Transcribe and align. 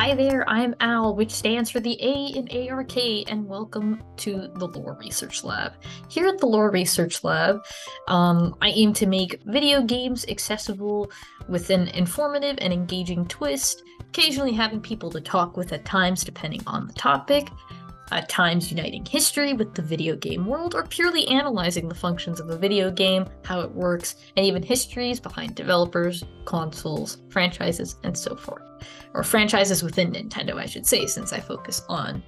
Hi 0.00 0.14
there, 0.14 0.48
I'm 0.48 0.74
Al, 0.80 1.14
which 1.14 1.30
stands 1.30 1.68
for 1.68 1.78
the 1.78 1.94
A 2.00 2.28
in 2.34 2.70
ARK, 2.70 2.96
and 3.30 3.46
welcome 3.46 4.02
to 4.16 4.48
the 4.54 4.66
Lore 4.66 4.96
Research 4.98 5.44
Lab. 5.44 5.74
Here 6.08 6.26
at 6.26 6.38
the 6.38 6.46
Lore 6.46 6.70
Research 6.70 7.22
Lab, 7.22 7.62
um, 8.08 8.56
I 8.62 8.70
aim 8.70 8.94
to 8.94 9.06
make 9.06 9.42
video 9.44 9.82
games 9.82 10.24
accessible 10.30 11.12
with 11.50 11.68
an 11.68 11.88
informative 11.88 12.56
and 12.62 12.72
engaging 12.72 13.26
twist, 13.26 13.82
occasionally 14.00 14.52
having 14.52 14.80
people 14.80 15.10
to 15.10 15.20
talk 15.20 15.58
with 15.58 15.70
at 15.74 15.84
times 15.84 16.24
depending 16.24 16.62
on 16.66 16.86
the 16.86 16.94
topic, 16.94 17.50
at 18.12 18.28
times 18.28 18.70
uniting 18.70 19.04
history 19.04 19.52
with 19.52 19.74
the 19.74 19.82
video 19.82 20.16
game 20.16 20.46
world, 20.46 20.74
or 20.74 20.84
purely 20.84 21.26
analyzing 21.28 21.88
the 21.88 21.94
functions 21.94 22.40
of 22.40 22.50
a 22.50 22.58
video 22.58 22.90
game, 22.90 23.26
how 23.44 23.60
it 23.60 23.70
works, 23.72 24.16
and 24.36 24.46
even 24.46 24.62
histories 24.62 25.20
behind 25.20 25.54
developers, 25.54 26.24
consoles, 26.44 27.18
franchises, 27.28 27.96
and 28.04 28.16
so 28.16 28.34
forth. 28.36 28.62
Or 29.14 29.22
franchises 29.22 29.82
within 29.82 30.12
Nintendo, 30.12 30.54
I 30.54 30.66
should 30.66 30.86
say, 30.86 31.06
since 31.06 31.32
I 31.32 31.40
focus 31.40 31.82
on 31.88 32.22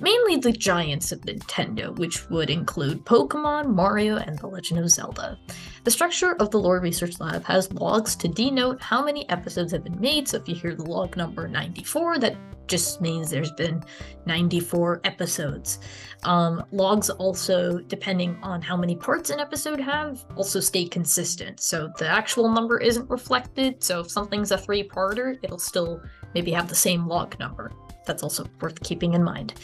mainly 0.00 0.36
the 0.36 0.52
giants 0.52 1.12
of 1.12 1.20
Nintendo, 1.22 1.96
which 1.98 2.28
would 2.30 2.50
include 2.50 3.04
Pokemon, 3.04 3.74
Mario, 3.74 4.16
and 4.16 4.38
The 4.38 4.46
Legend 4.46 4.80
of 4.80 4.90
Zelda. 4.90 5.38
The 5.84 5.90
structure 5.90 6.34
of 6.36 6.50
the 6.50 6.58
Lore 6.58 6.80
Research 6.80 7.20
Lab 7.20 7.44
has 7.44 7.72
logs 7.72 8.16
to 8.16 8.28
denote 8.28 8.80
how 8.80 9.04
many 9.04 9.28
episodes 9.28 9.72
have 9.72 9.84
been 9.84 10.00
made, 10.00 10.28
so 10.28 10.38
if 10.38 10.48
you 10.48 10.54
hear 10.54 10.74
the 10.74 10.84
log 10.84 11.16
number 11.16 11.46
94, 11.46 12.18
that 12.18 12.36
just 12.66 13.00
means 13.00 13.30
there's 13.30 13.52
been 13.52 13.84
94 14.26 15.00
episodes. 15.04 15.80
Um, 16.22 16.64
logs 16.72 17.10
also, 17.10 17.78
depending 17.80 18.38
on 18.42 18.62
how 18.62 18.76
many 18.76 18.96
parts 18.96 19.30
an 19.30 19.40
episode 19.40 19.80
have, 19.80 20.24
also 20.36 20.60
stay 20.60 20.86
consistent. 20.86 21.60
So 21.60 21.92
the 21.98 22.08
actual 22.08 22.48
number 22.48 22.78
isn't 22.78 23.08
reflected. 23.10 23.82
So 23.82 24.00
if 24.00 24.10
something's 24.10 24.50
a 24.50 24.58
three-parter, 24.58 25.38
it'll 25.42 25.58
still 25.58 26.00
maybe 26.34 26.50
have 26.52 26.68
the 26.68 26.74
same 26.74 27.06
log 27.06 27.38
number. 27.38 27.72
That's 28.06 28.22
also 28.22 28.46
worth 28.60 28.82
keeping 28.82 29.14
in 29.14 29.22
mind. 29.22 29.54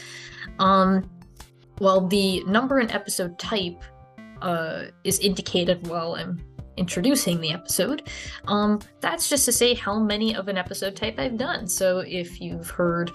Um, 0.58 1.08
while 1.78 2.06
the 2.06 2.44
number 2.44 2.78
and 2.78 2.90
episode 2.90 3.38
type 3.38 3.82
uh, 4.42 4.84
is 5.04 5.18
indicated 5.20 5.86
while 5.86 6.14
I'm 6.14 6.40
introducing 6.76 7.40
the 7.40 7.52
episode. 7.52 8.08
Um, 8.46 8.80
that's 9.00 9.28
just 9.28 9.44
to 9.44 9.52
say 9.52 9.74
how 9.74 9.98
many 9.98 10.34
of 10.34 10.48
an 10.48 10.56
episode 10.56 10.96
type 10.96 11.18
I've 11.18 11.36
done. 11.36 11.66
So 11.66 11.98
if 12.00 12.40
you've 12.40 12.70
heard 12.70 13.12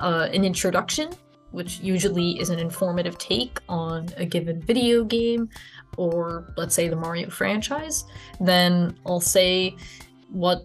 uh, 0.00 0.28
an 0.32 0.44
introduction, 0.44 1.10
which 1.50 1.80
usually 1.80 2.38
is 2.38 2.50
an 2.50 2.58
informative 2.58 3.18
take 3.18 3.58
on 3.68 4.08
a 4.16 4.24
given 4.24 4.60
video 4.62 5.04
game, 5.04 5.48
or 5.96 6.52
let's 6.56 6.74
say 6.74 6.88
the 6.88 6.96
Mario 6.96 7.28
franchise, 7.28 8.04
then 8.40 8.96
I'll 9.04 9.20
say 9.20 9.74
what 10.30 10.62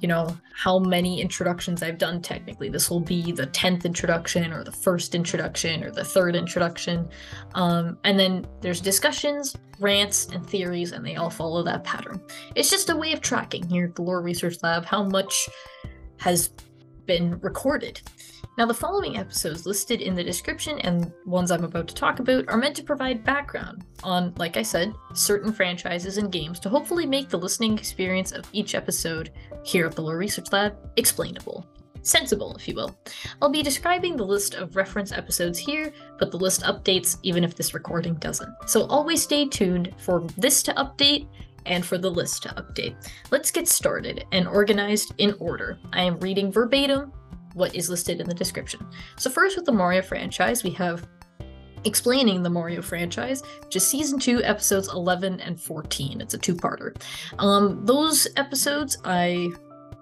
you 0.00 0.08
know, 0.08 0.36
how 0.54 0.78
many 0.78 1.20
introductions 1.20 1.82
I've 1.82 1.98
done 1.98 2.22
technically. 2.22 2.68
This 2.68 2.90
will 2.90 3.00
be 3.00 3.32
the 3.32 3.46
10th 3.48 3.84
introduction 3.84 4.52
or 4.52 4.64
the 4.64 4.72
first 4.72 5.14
introduction 5.14 5.82
or 5.82 5.90
the 5.90 6.04
third 6.04 6.36
introduction. 6.36 7.08
Um, 7.54 7.98
and 8.04 8.18
then 8.18 8.46
there's 8.60 8.80
discussions, 8.80 9.56
rants, 9.78 10.26
and 10.26 10.46
theories, 10.46 10.92
and 10.92 11.04
they 11.04 11.16
all 11.16 11.30
follow 11.30 11.62
that 11.64 11.84
pattern. 11.84 12.20
It's 12.54 12.70
just 12.70 12.90
a 12.90 12.96
way 12.96 13.12
of 13.12 13.20
tracking 13.20 13.68
here 13.68 13.86
at 13.86 13.96
the 13.96 14.02
Lore 14.02 14.22
Research 14.22 14.56
Lab 14.62 14.84
how 14.84 15.04
much 15.04 15.48
has 16.18 16.50
been 17.06 17.38
recorded. 17.40 18.00
Now, 18.58 18.66
the 18.66 18.74
following 18.74 19.16
episodes 19.16 19.66
listed 19.66 20.00
in 20.00 20.16
the 20.16 20.24
description 20.24 20.80
and 20.80 21.12
ones 21.24 21.52
I'm 21.52 21.62
about 21.62 21.86
to 21.86 21.94
talk 21.94 22.18
about 22.18 22.48
are 22.48 22.56
meant 22.56 22.74
to 22.74 22.82
provide 22.82 23.22
background 23.22 23.84
on, 24.02 24.34
like 24.36 24.56
I 24.56 24.62
said, 24.62 24.92
certain 25.14 25.52
franchises 25.52 26.18
and 26.18 26.32
games 26.32 26.58
to 26.60 26.68
hopefully 26.68 27.06
make 27.06 27.28
the 27.28 27.38
listening 27.38 27.78
experience 27.78 28.32
of 28.32 28.44
each 28.52 28.74
episode 28.74 29.30
here 29.62 29.86
at 29.86 29.94
the 29.94 30.02
Lore 30.02 30.18
Research 30.18 30.50
Lab 30.50 30.76
explainable. 30.96 31.68
Sensible, 32.02 32.56
if 32.56 32.66
you 32.66 32.74
will. 32.74 32.98
I'll 33.40 33.48
be 33.48 33.62
describing 33.62 34.16
the 34.16 34.26
list 34.26 34.54
of 34.54 34.74
reference 34.74 35.12
episodes 35.12 35.60
here, 35.60 35.92
but 36.18 36.32
the 36.32 36.36
list 36.36 36.62
updates 36.62 37.16
even 37.22 37.44
if 37.44 37.54
this 37.54 37.74
recording 37.74 38.14
doesn't. 38.14 38.52
So 38.66 38.86
always 38.86 39.22
stay 39.22 39.46
tuned 39.46 39.94
for 39.98 40.26
this 40.36 40.64
to 40.64 40.74
update 40.74 41.28
and 41.66 41.86
for 41.86 41.96
the 41.96 42.10
list 42.10 42.42
to 42.42 42.48
update. 42.50 42.96
Let's 43.30 43.52
get 43.52 43.68
started 43.68 44.24
and 44.32 44.48
organized 44.48 45.14
in 45.18 45.36
order. 45.38 45.78
I 45.92 46.02
am 46.02 46.18
reading 46.18 46.50
verbatim 46.50 47.12
what 47.58 47.74
is 47.74 47.90
listed 47.90 48.20
in 48.20 48.28
the 48.28 48.34
description. 48.34 48.86
So, 49.16 49.28
first 49.30 49.56
with 49.56 49.66
the 49.66 49.72
Mario 49.72 50.02
franchise, 50.02 50.64
we 50.64 50.70
have 50.70 51.06
explaining 51.84 52.42
the 52.42 52.50
Mario 52.50 52.82
franchise, 52.82 53.42
which 53.64 53.76
is 53.76 53.86
season 53.86 54.18
2, 54.18 54.42
episodes 54.44 54.88
11 54.88 55.40
and 55.40 55.60
14. 55.60 56.20
It's 56.20 56.34
a 56.34 56.38
two 56.38 56.54
parter. 56.54 57.00
Um, 57.38 57.84
those 57.84 58.26
episodes 58.36 58.98
I 59.04 59.50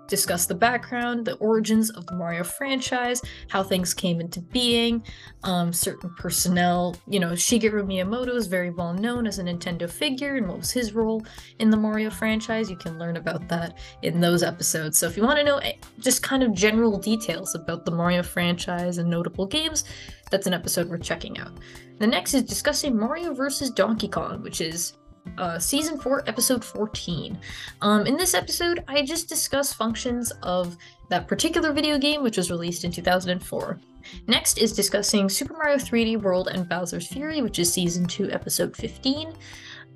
discuss 0.09 0.47
the 0.47 0.55
background, 0.55 1.25
the 1.25 1.35
origins 1.37 1.91
of 1.91 2.07
the 2.07 2.15
Mario 2.15 2.45
franchise, 2.45 3.23
how 3.49 3.63
things 3.63 3.95
came 3.95 4.21
into 4.21 4.41
being, 4.41 5.05
um, 5.43 5.73
certain 5.73 6.11
personnel. 6.17 6.97
You 7.07 7.21
know, 7.21 7.33
Shigeru 7.33 7.85
Miyamoto 7.85 8.35
is 8.35 8.47
very 8.47 8.71
well 8.71 8.95
known 8.95 9.27
as 9.27 9.39
a 9.39 9.43
Nintendo 9.43 9.91
figure, 9.91 10.37
and 10.37 10.49
what 10.49 10.59
was 10.59 10.71
his 10.71 10.93
role 10.93 11.25
in 11.59 11.71
the 11.71 11.77
Mario 11.77 12.11
franchise? 12.11 12.71
You 12.71 12.77
can 12.77 12.99
learn 12.99 13.17
about 13.17 13.49
that 13.49 13.79
in 14.03 14.21
those 14.21 14.43
episodes. 14.43 14.99
So 14.99 15.07
if 15.07 15.17
you 15.17 15.23
want 15.23 15.39
to 15.39 15.45
know 15.45 15.59
eh, 15.59 15.75
just 15.99 16.23
kind 16.23 16.43
of 16.43 16.55
general 16.55 16.99
details 16.99 17.55
about 17.55 17.85
the 17.85 17.91
Mario 17.91 18.23
franchise 18.23 18.99
and 18.99 19.11
notable 19.11 19.47
games, 19.47 19.85
that's 20.31 20.47
an 20.47 20.55
episode 20.55 20.89
worth 20.89 21.03
checking 21.03 21.39
out. 21.39 21.53
The 21.99 22.07
next 22.07 22.35
is 22.35 22.43
discussing 22.43 22.97
Mario 22.97 23.33
vs. 23.33 23.71
Donkey 23.71 24.09
Kong, 24.09 24.43
which 24.43 24.61
is 24.61 24.95
uh, 25.39 25.59
season 25.59 25.99
4, 25.99 26.29
episode 26.29 26.65
14. 26.65 27.39
Um, 27.83 28.07
in 28.07 28.17
this 28.17 28.35
episode, 28.35 28.85
I 28.89 29.03
just 29.03 29.29
discuss 29.29 29.73
functions 29.73 30.33
of 30.43 30.77
that 31.09 31.29
particular 31.29 31.73
video 31.73 31.99
game, 31.99 32.23
which 32.23 32.37
was 32.37 32.51
released 32.51 32.85
in 32.85 32.91
2004. 32.91 33.81
Next 34.27 34.59
is 34.59 34.73
discussing 34.73 35.29
Super 35.29 35.55
Mario 35.55 35.77
3D 35.77 36.21
World 36.23 36.49
and 36.49 36.69
Bowser's 36.69 37.07
Fury, 37.09 37.43
which 37.43 37.59
is 37.59 37.73
season 37.73 38.07
2, 38.07 38.31
episode 38.31 38.77
15. 38.77 39.33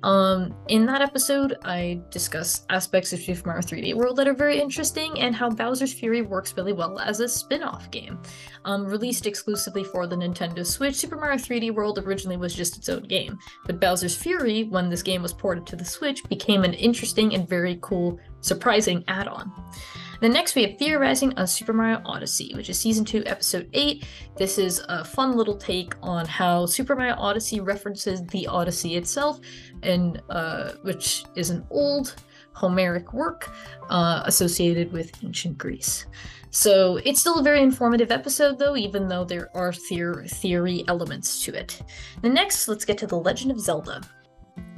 Um, 0.03 0.55
in 0.67 0.85
that 0.87 1.01
episode, 1.01 1.57
I 1.63 2.01
discuss 2.09 2.65
aspects 2.69 3.13
of 3.13 3.19
Super 3.19 3.47
Mario 3.47 3.61
3D 3.61 3.93
World 3.93 4.17
that 4.17 4.27
are 4.27 4.33
very 4.33 4.59
interesting 4.59 5.19
and 5.19 5.35
how 5.35 5.49
Bowser's 5.49 5.93
Fury 5.93 6.21
works 6.21 6.55
really 6.57 6.73
well 6.73 6.97
as 6.99 7.19
a 7.19 7.29
spin 7.29 7.61
off 7.61 7.91
game. 7.91 8.19
Um, 8.65 8.85
released 8.85 9.27
exclusively 9.27 9.83
for 9.83 10.07
the 10.07 10.15
Nintendo 10.15 10.65
Switch, 10.65 10.95
Super 10.95 11.15
Mario 11.15 11.37
3D 11.37 11.73
World 11.73 11.99
originally 11.99 12.37
was 12.37 12.55
just 12.55 12.77
its 12.77 12.89
own 12.89 13.03
game, 13.03 13.37
but 13.65 13.79
Bowser's 13.79 14.15
Fury, 14.15 14.63
when 14.63 14.89
this 14.89 15.03
game 15.03 15.21
was 15.21 15.33
ported 15.33 15.67
to 15.67 15.75
the 15.75 15.85
Switch, 15.85 16.23
became 16.29 16.63
an 16.63 16.73
interesting 16.73 17.35
and 17.35 17.47
very 17.47 17.77
cool, 17.81 18.19
surprising 18.41 19.03
add 19.07 19.27
on. 19.27 19.51
Then 20.21 20.33
next 20.33 20.53
we 20.53 20.61
have 20.61 20.77
Theorizing 20.77 21.35
on 21.37 21.47
Super 21.47 21.73
Mario 21.73 21.99
Odyssey, 22.05 22.53
which 22.53 22.69
is 22.69 22.79
Season 22.79 23.03
2, 23.03 23.23
Episode 23.25 23.67
8. 23.73 24.05
This 24.37 24.59
is 24.59 24.79
a 24.87 25.03
fun 25.03 25.35
little 25.35 25.57
take 25.57 25.95
on 26.03 26.27
how 26.27 26.67
Super 26.67 26.95
Mario 26.95 27.15
Odyssey 27.15 27.59
references 27.59 28.23
the 28.27 28.45
Odyssey 28.45 28.97
itself, 28.97 29.39
and 29.81 30.21
uh, 30.29 30.73
which 30.83 31.25
is 31.35 31.49
an 31.49 31.65
old 31.71 32.15
Homeric 32.53 33.13
work 33.13 33.49
uh, 33.89 34.21
associated 34.25 34.91
with 34.91 35.11
ancient 35.23 35.57
Greece. 35.57 36.05
So 36.51 36.97
it's 36.97 37.19
still 37.19 37.39
a 37.39 37.43
very 37.43 37.63
informative 37.63 38.11
episode, 38.11 38.59
though, 38.59 38.75
even 38.75 39.07
though 39.07 39.23
there 39.23 39.49
are 39.55 39.71
theor- 39.71 40.29
theory 40.29 40.83
elements 40.87 41.43
to 41.45 41.55
it. 41.55 41.81
The 42.21 42.29
next, 42.29 42.67
let's 42.67 42.85
get 42.85 42.99
to 42.99 43.07
The 43.07 43.17
Legend 43.17 43.49
of 43.49 43.59
Zelda 43.59 44.01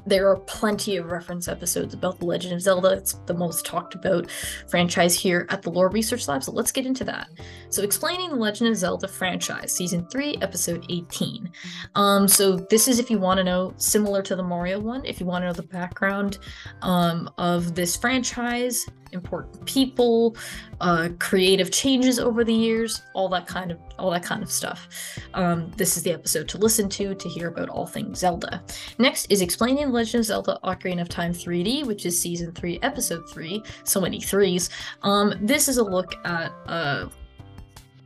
there 0.05 0.29
are 0.29 0.37
plenty 0.37 0.97
of 0.97 1.11
reference 1.11 1.47
episodes 1.47 1.93
about 1.93 2.19
The 2.19 2.25
Legend 2.25 2.53
of 2.53 2.61
Zelda. 2.61 2.89
It's 2.89 3.13
the 3.25 3.33
most 3.33 3.65
talked 3.65 3.95
about 3.95 4.29
franchise 4.67 5.15
here 5.15 5.45
at 5.49 5.61
the 5.61 5.69
Lore 5.69 5.89
Research 5.89 6.27
Lab, 6.27 6.43
so 6.43 6.51
let's 6.51 6.71
get 6.71 6.85
into 6.85 7.03
that. 7.05 7.29
So, 7.69 7.83
explaining 7.83 8.29
The 8.29 8.35
Legend 8.35 8.69
of 8.69 8.77
Zelda 8.77 9.07
franchise, 9.07 9.73
Season 9.73 10.07
3, 10.09 10.37
Episode 10.41 10.85
18. 10.89 11.51
Um, 11.95 12.27
so, 12.27 12.57
this 12.57 12.87
is 12.87 12.99
if 12.99 13.09
you 13.09 13.19
want 13.19 13.37
to 13.37 13.43
know, 13.43 13.73
similar 13.77 14.21
to 14.23 14.35
the 14.35 14.43
Mario 14.43 14.79
one, 14.79 15.05
if 15.05 15.19
you 15.19 15.25
want 15.25 15.43
to 15.43 15.47
know 15.47 15.53
the 15.53 15.63
background 15.63 16.39
um, 16.81 17.29
of 17.37 17.75
this 17.75 17.95
franchise, 17.95 18.85
important 19.13 19.65
people, 19.65 20.35
uh, 20.81 21.09
creative 21.19 21.71
changes 21.71 22.19
over 22.19 22.43
the 22.43 22.53
years, 22.53 23.01
all 23.13 23.29
that 23.29 23.47
kind 23.47 23.71
of 23.71 23.79
all 23.97 24.11
that 24.11 24.23
kind 24.23 24.43
of 24.43 24.51
stuff. 24.51 24.87
Um, 25.33 25.71
this 25.77 25.97
is 25.97 26.03
the 26.03 26.11
episode 26.11 26.47
to 26.49 26.57
listen 26.57 26.89
to 26.89 27.15
to 27.15 27.29
hear 27.29 27.47
about 27.47 27.69
all 27.69 27.87
things 27.87 28.19
Zelda. 28.19 28.63
Next 28.97 29.31
is 29.31 29.41
explaining 29.41 29.91
Legend 29.91 30.21
of 30.21 30.25
Zelda: 30.25 30.59
Ocarina 30.63 31.01
of 31.01 31.09
Time 31.09 31.33
3D, 31.33 31.85
which 31.85 32.05
is 32.05 32.19
season 32.19 32.51
three, 32.51 32.79
episode 32.81 33.29
three. 33.29 33.63
So 33.83 34.01
many 34.01 34.19
threes. 34.19 34.69
Um, 35.03 35.33
this 35.41 35.67
is 35.67 35.77
a 35.77 35.83
look 35.83 36.15
at 36.25 36.51
uh, 36.67 37.09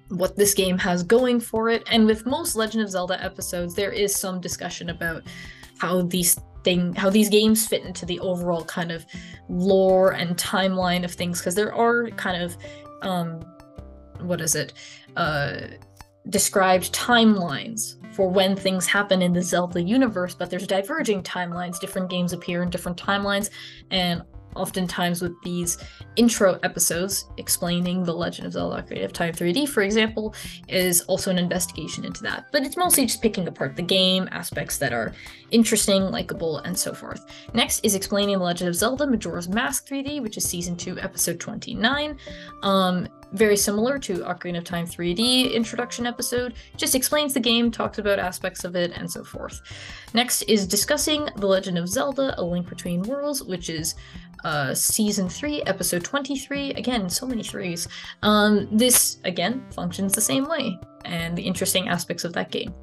what 0.10 0.36
this 0.36 0.54
game 0.54 0.78
has 0.78 1.04
going 1.04 1.40
for 1.40 1.70
it. 1.70 1.84
And 1.92 2.06
with 2.06 2.26
most 2.26 2.56
Legend 2.56 2.84
of 2.84 2.90
Zelda 2.90 3.22
episodes, 3.24 3.76
there 3.76 3.92
is 3.92 4.16
some 4.16 4.40
discussion 4.40 4.90
about 4.90 5.24
how 5.80 6.02
these 6.02 6.40
thing 6.68 6.94
how 6.96 7.10
these 7.10 7.30
games 7.30 7.66
fit 7.66 7.84
into 7.84 8.06
the 8.06 8.20
overall 8.20 8.66
kind 8.66 8.92
of 8.92 9.06
lore 9.48 10.12
and 10.12 10.36
timeline 10.36 11.06
of 11.06 11.14
things 11.14 11.40
because 11.40 11.56
there 11.56 11.74
are 11.74 12.10
kind 12.12 12.44
of 12.44 12.58
um 13.04 13.40
what 14.20 14.42
is 14.42 14.54
it 14.54 14.74
uh 15.16 15.60
described 16.30 16.94
timelines 16.94 17.96
for 18.14 18.28
when 18.30 18.54
things 18.54 18.86
happen 18.86 19.22
in 19.22 19.32
the 19.32 19.44
Zelda 19.44 19.82
universe, 19.82 20.34
but 20.34 20.50
there's 20.50 20.66
diverging 20.66 21.22
timelines. 21.22 21.80
Different 21.80 22.10
games 22.10 22.34
appear 22.34 22.64
in 22.64 22.70
different 22.72 22.98
timelines, 22.98 23.52
and 23.92 24.24
oftentimes 24.56 25.22
with 25.22 25.40
these 25.44 25.78
intro 26.16 26.60
episodes 26.64 27.26
explaining 27.38 28.04
the 28.04 28.14
Legend 28.14 28.48
of 28.48 28.54
Zelda 28.54 28.82
Ocarina 28.82 29.06
of 29.06 29.14
Time 29.14 29.34
3D, 29.34 29.70
for 29.70 29.84
example, 29.84 30.34
is 30.68 31.02
also 31.02 31.30
an 31.32 31.38
investigation 31.38 32.06
into 32.06 32.24
that. 32.24 32.48
But 32.52 32.64
it's 32.64 32.78
mostly 32.78 33.06
just 33.06 33.22
picking 33.22 33.48
apart 33.48 33.76
the 33.76 33.82
game, 33.82 34.28
aspects 34.32 34.78
that 34.80 34.94
are 34.94 35.14
interesting, 35.52 36.04
likable, 36.12 36.60
and 36.60 36.78
so 36.78 36.94
forth. 36.94 37.26
Next 37.54 37.80
is 37.84 37.96
explaining 37.96 38.38
the 38.38 38.44
Legend 38.44 38.70
of 38.70 38.76
Zelda 38.76 39.06
Majora's 39.08 39.48
Mask 39.48 39.88
3D, 39.88 40.22
which 40.22 40.38
is 40.38 40.48
season 40.48 40.76
2, 40.76 41.00
episode 41.00 41.40
29. 41.40 42.18
Um, 42.64 43.08
very 43.34 43.58
similar 43.58 44.00
to 44.00 44.20
Ocarina 44.20 44.60
of 44.60 44.64
Time 44.64 44.86
3D 44.86 45.54
introduction 45.54 46.06
episode, 46.06 46.54
just 46.76 46.96
explains 46.96 47.34
the 47.34 47.40
game, 47.40 47.72
talks 47.72 47.98
about 47.98 48.20
aspects 48.20 48.64
of 48.64 48.76
it, 48.76 48.92
and 48.96 49.10
so 49.10 49.24
forth. 49.24 49.62
Next 50.14 50.44
is 50.44 50.68
discussing 50.68 51.30
The 51.36 51.48
Legend 51.48 51.78
of 51.78 51.88
Zelda 51.88 52.34
A 52.38 52.44
Link 52.44 52.70
Between 52.70 53.02
Worlds, 53.04 53.44
which 53.44 53.70
is 53.70 53.96
uh, 54.44 54.74
season 54.74 55.28
3, 55.28 55.64
episode 55.64 56.04
23. 56.04 56.72
Again, 56.72 57.10
so 57.10 57.26
many 57.26 57.44
threes. 57.44 57.88
Um, 58.24 58.68
this, 58.72 59.18
again, 59.24 59.66
functions 59.72 60.14
the 60.14 60.22
same 60.22 60.46
way, 60.46 60.80
and 61.06 61.38
the 61.38 61.44
interesting 61.44 61.90
aspects 61.90 62.24
of 62.24 62.34
that 62.34 62.52
game. 62.52 62.74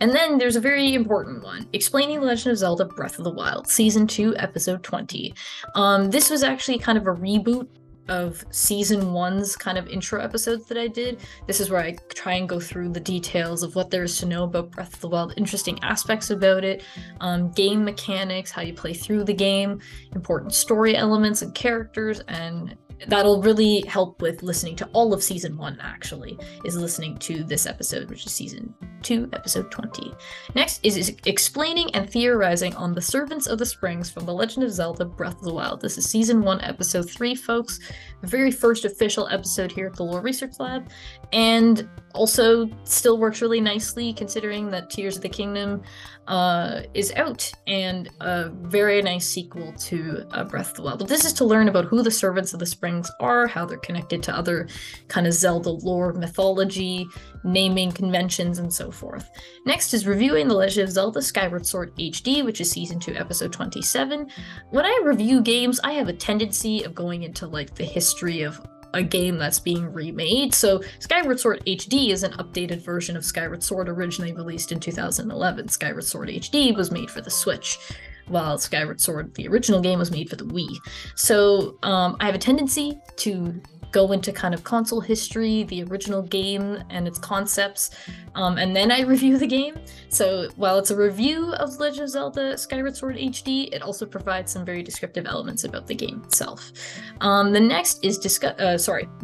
And 0.00 0.12
then 0.12 0.38
there's 0.38 0.56
a 0.56 0.60
very 0.60 0.94
important 0.94 1.42
one 1.42 1.68
explaining 1.72 2.20
The 2.20 2.26
Legend 2.26 2.52
of 2.52 2.58
Zelda 2.58 2.84
Breath 2.84 3.18
of 3.18 3.24
the 3.24 3.32
Wild, 3.32 3.66
Season 3.66 4.06
2, 4.06 4.36
Episode 4.36 4.82
20. 4.82 5.34
Um, 5.74 6.10
this 6.10 6.30
was 6.30 6.42
actually 6.42 6.78
kind 6.78 6.96
of 6.96 7.06
a 7.06 7.14
reboot 7.14 7.66
of 8.08 8.44
season 8.50 9.12
one's 9.12 9.56
kind 9.56 9.78
of 9.78 9.86
intro 9.88 10.20
episodes 10.20 10.66
that 10.66 10.78
I 10.78 10.88
did. 10.88 11.20
This 11.46 11.60
is 11.60 11.70
where 11.70 11.80
I 11.80 11.96
try 12.14 12.34
and 12.34 12.48
go 12.48 12.60
through 12.60 12.90
the 12.90 13.00
details 13.00 13.62
of 13.62 13.74
what 13.74 13.90
there 13.90 14.02
is 14.02 14.18
to 14.18 14.26
know 14.26 14.44
about 14.44 14.70
Breath 14.70 14.94
of 14.94 15.00
the 15.00 15.08
Wild, 15.08 15.34
interesting 15.36 15.78
aspects 15.82 16.30
about 16.30 16.64
it, 16.64 16.82
um, 17.20 17.50
game 17.52 17.84
mechanics, 17.84 18.50
how 18.50 18.62
you 18.62 18.72
play 18.72 18.94
through 18.94 19.24
the 19.24 19.34
game, 19.34 19.80
important 20.14 20.54
story 20.54 20.96
elements 20.96 21.42
and 21.42 21.54
characters, 21.54 22.20
and 22.28 22.76
that'll 23.06 23.42
really 23.42 23.80
help 23.86 24.20
with 24.20 24.42
listening 24.42 24.76
to 24.76 24.88
all 24.92 25.14
of 25.14 25.22
season 25.22 25.56
one 25.56 25.78
actually 25.80 26.38
is 26.64 26.76
listening 26.76 27.16
to 27.18 27.44
this 27.44 27.66
episode 27.66 28.10
which 28.10 28.26
is 28.26 28.32
season 28.32 28.74
2 29.02 29.28
episode 29.32 29.70
20 29.70 30.12
next 30.54 30.84
is, 30.84 30.96
is 30.96 31.16
explaining 31.24 31.94
and 31.94 32.10
theorizing 32.10 32.74
on 32.74 32.94
the 32.94 33.00
servants 33.00 33.46
of 33.46 33.58
the 33.58 33.66
springs 33.66 34.10
from 34.10 34.26
the 34.26 34.32
legend 34.32 34.64
of 34.64 34.72
zelda 34.72 35.04
breath 35.04 35.38
of 35.38 35.42
the 35.42 35.54
wild. 35.54 35.80
This 35.80 35.98
is 35.98 36.08
season 36.08 36.42
1 36.42 36.60
episode 36.62 37.10
3 37.10 37.34
folks. 37.34 37.78
The 38.20 38.26
very 38.26 38.50
first 38.50 38.84
official 38.84 39.28
episode 39.28 39.70
here 39.70 39.86
at 39.86 39.94
the 39.94 40.04
lore 40.04 40.20
research 40.20 40.54
lab. 40.58 40.90
And 41.32 41.88
also 42.14 42.68
still 42.84 43.18
works 43.18 43.42
really 43.42 43.60
nicely 43.60 44.12
considering 44.12 44.70
that 44.70 44.90
tears 44.90 45.16
of 45.16 45.22
the 45.22 45.28
kingdom 45.28 45.82
uh, 46.28 46.82
is 46.92 47.10
out 47.16 47.50
and 47.66 48.10
a 48.20 48.50
very 48.50 49.00
nice 49.00 49.26
sequel 49.26 49.72
to 49.72 50.26
uh, 50.32 50.44
Breath 50.44 50.70
of 50.70 50.76
the 50.76 50.82
Wild. 50.82 50.98
But 50.98 51.08
this 51.08 51.24
is 51.24 51.32
to 51.34 51.44
learn 51.44 51.68
about 51.68 51.86
who 51.86 52.02
the 52.02 52.10
Servants 52.10 52.52
of 52.52 52.60
the 52.60 52.66
Springs 52.66 53.10
are, 53.18 53.46
how 53.46 53.64
they're 53.64 53.78
connected 53.78 54.22
to 54.24 54.36
other 54.36 54.68
kind 55.08 55.26
of 55.26 55.32
Zelda 55.32 55.70
lore, 55.70 56.12
mythology, 56.12 57.06
naming 57.44 57.90
conventions, 57.90 58.58
and 58.58 58.72
so 58.72 58.90
forth. 58.90 59.30
Next 59.64 59.94
is 59.94 60.06
reviewing 60.06 60.48
The 60.48 60.54
Legend 60.54 60.88
of 60.88 60.92
Zelda 60.92 61.22
Skyward 61.22 61.66
Sword 61.66 61.96
HD, 61.96 62.44
which 62.44 62.60
is 62.60 62.70
Season 62.70 63.00
2, 63.00 63.14
Episode 63.14 63.52
27. 63.52 64.28
When 64.70 64.84
I 64.84 65.00
review 65.04 65.40
games, 65.40 65.80
I 65.82 65.92
have 65.92 66.08
a 66.08 66.12
tendency 66.12 66.84
of 66.84 66.94
going 66.94 67.22
into 67.22 67.46
like 67.46 67.74
the 67.74 67.84
history 67.84 68.42
of 68.42 68.60
a 68.94 69.02
game 69.02 69.38
that's 69.38 69.60
being 69.60 69.92
remade. 69.92 70.54
So 70.54 70.82
Skyward 70.98 71.40
Sword 71.40 71.62
HD 71.66 72.10
is 72.10 72.22
an 72.22 72.32
updated 72.32 72.82
version 72.82 73.16
of 73.16 73.24
Skyward 73.24 73.62
Sword 73.62 73.88
originally 73.88 74.32
released 74.32 74.72
in 74.72 74.80
2011. 74.80 75.68
Skyward 75.68 76.04
Sword 76.04 76.28
HD 76.28 76.74
was 76.74 76.90
made 76.90 77.10
for 77.10 77.20
the 77.20 77.30
Switch, 77.30 77.78
while 78.26 78.58
Skyward 78.58 79.00
Sword, 79.00 79.34
the 79.34 79.48
original 79.48 79.80
game, 79.80 79.98
was 79.98 80.10
made 80.10 80.28
for 80.28 80.36
the 80.36 80.44
Wii. 80.44 80.76
So 81.14 81.78
um, 81.82 82.16
I 82.20 82.26
have 82.26 82.34
a 82.34 82.38
tendency 82.38 82.98
to 83.16 83.60
go 83.90 84.12
into 84.12 84.32
kind 84.32 84.54
of 84.54 84.64
console 84.64 85.00
history, 85.00 85.64
the 85.64 85.84
original 85.84 86.22
game 86.22 86.82
and 86.90 87.06
its 87.06 87.18
concepts, 87.18 87.90
um, 88.34 88.58
and 88.58 88.74
then 88.74 88.90
I 88.90 89.00
review 89.14 89.38
the 89.38 89.46
game. 89.46 89.78
So 90.08 90.48
while 90.56 90.78
it's 90.78 90.90
a 90.90 90.96
review 90.96 91.52
of 91.54 91.78
Legend 91.78 92.04
of 92.04 92.10
Zelda 92.10 92.58
Skyward 92.58 92.96
Sword 92.96 93.16
HD, 93.16 93.72
it 93.72 93.82
also 93.82 94.06
provides 94.06 94.52
some 94.52 94.64
very 94.64 94.82
descriptive 94.82 95.26
elements 95.26 95.64
about 95.64 95.86
the 95.86 95.94
game 95.94 96.22
itself. 96.24 96.72
Um, 97.20 97.52
the 97.52 97.60
next 97.60 98.04
is 98.04 98.18
discuss. 98.18 98.58
Uh, 98.58 98.78
sorry. 98.78 99.08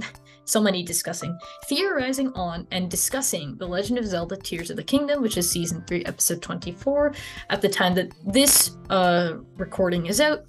so 0.44 0.60
many 0.60 0.82
discussing, 0.82 1.38
theorizing 1.66 2.30
on, 2.34 2.66
and 2.70 2.90
discussing 2.90 3.56
The 3.56 3.66
Legend 3.66 3.98
of 3.98 4.06
Zelda 4.06 4.36
Tears 4.36 4.70
of 4.70 4.76
the 4.76 4.82
Kingdom, 4.82 5.22
which 5.22 5.38
is 5.38 5.50
season 5.50 5.82
3, 5.86 6.04
episode 6.04 6.42
24. 6.42 7.14
At 7.50 7.62
the 7.62 7.68
time 7.68 7.94
that 7.94 8.12
this 8.26 8.76
uh, 8.90 9.38
recording 9.56 10.06
is 10.06 10.20
out, 10.20 10.44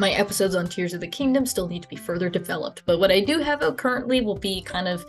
my 0.00 0.10
episodes 0.12 0.54
on 0.54 0.66
Tears 0.66 0.94
of 0.94 1.00
the 1.00 1.06
Kingdom 1.06 1.44
still 1.44 1.68
need 1.68 1.82
to 1.82 1.88
be 1.88 1.94
further 1.94 2.30
developed. 2.30 2.82
But 2.86 2.98
what 2.98 3.12
I 3.12 3.20
do 3.20 3.38
have 3.38 3.62
out 3.62 3.76
currently 3.76 4.22
will 4.22 4.38
be 4.38 4.62
kind 4.62 4.88
of 4.88 5.04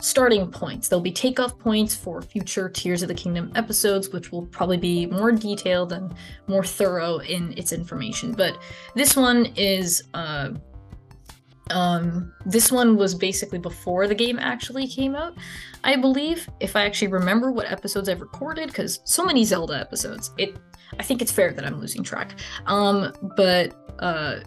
starting 0.00 0.50
points. 0.50 0.88
There'll 0.88 1.00
be 1.00 1.12
takeoff 1.12 1.56
points 1.56 1.94
for 1.94 2.20
future 2.20 2.68
Tears 2.68 3.02
of 3.02 3.08
the 3.08 3.14
Kingdom 3.14 3.52
episodes, 3.54 4.10
which 4.10 4.32
will 4.32 4.46
probably 4.46 4.76
be 4.76 5.06
more 5.06 5.30
detailed 5.30 5.92
and 5.92 6.12
more 6.48 6.64
thorough 6.64 7.18
in 7.18 7.56
its 7.56 7.72
information. 7.72 8.32
But 8.32 8.58
this 8.96 9.16
one 9.16 9.46
is 9.56 10.02
uh, 10.14 10.50
um, 11.70 12.32
this 12.44 12.70
one 12.70 12.96
was 12.96 13.14
basically 13.14 13.58
before 13.58 14.06
the 14.06 14.14
game 14.14 14.38
actually 14.38 14.86
came 14.86 15.14
out, 15.14 15.34
I 15.82 15.96
believe, 15.96 16.48
if 16.60 16.76
I 16.76 16.84
actually 16.84 17.08
remember 17.08 17.52
what 17.52 17.70
episodes 17.70 18.08
I've 18.08 18.20
recorded, 18.20 18.66
because 18.66 19.00
so 19.04 19.24
many 19.24 19.44
Zelda 19.44 19.78
episodes. 19.78 20.32
It 20.36 20.56
I 20.98 21.02
think 21.02 21.22
it's 21.22 21.32
fair 21.32 21.52
that 21.52 21.64
I'm 21.64 21.80
losing 21.80 22.02
track. 22.02 22.38
Um, 22.66 23.12
but 23.36 23.74
uh, 23.98 24.40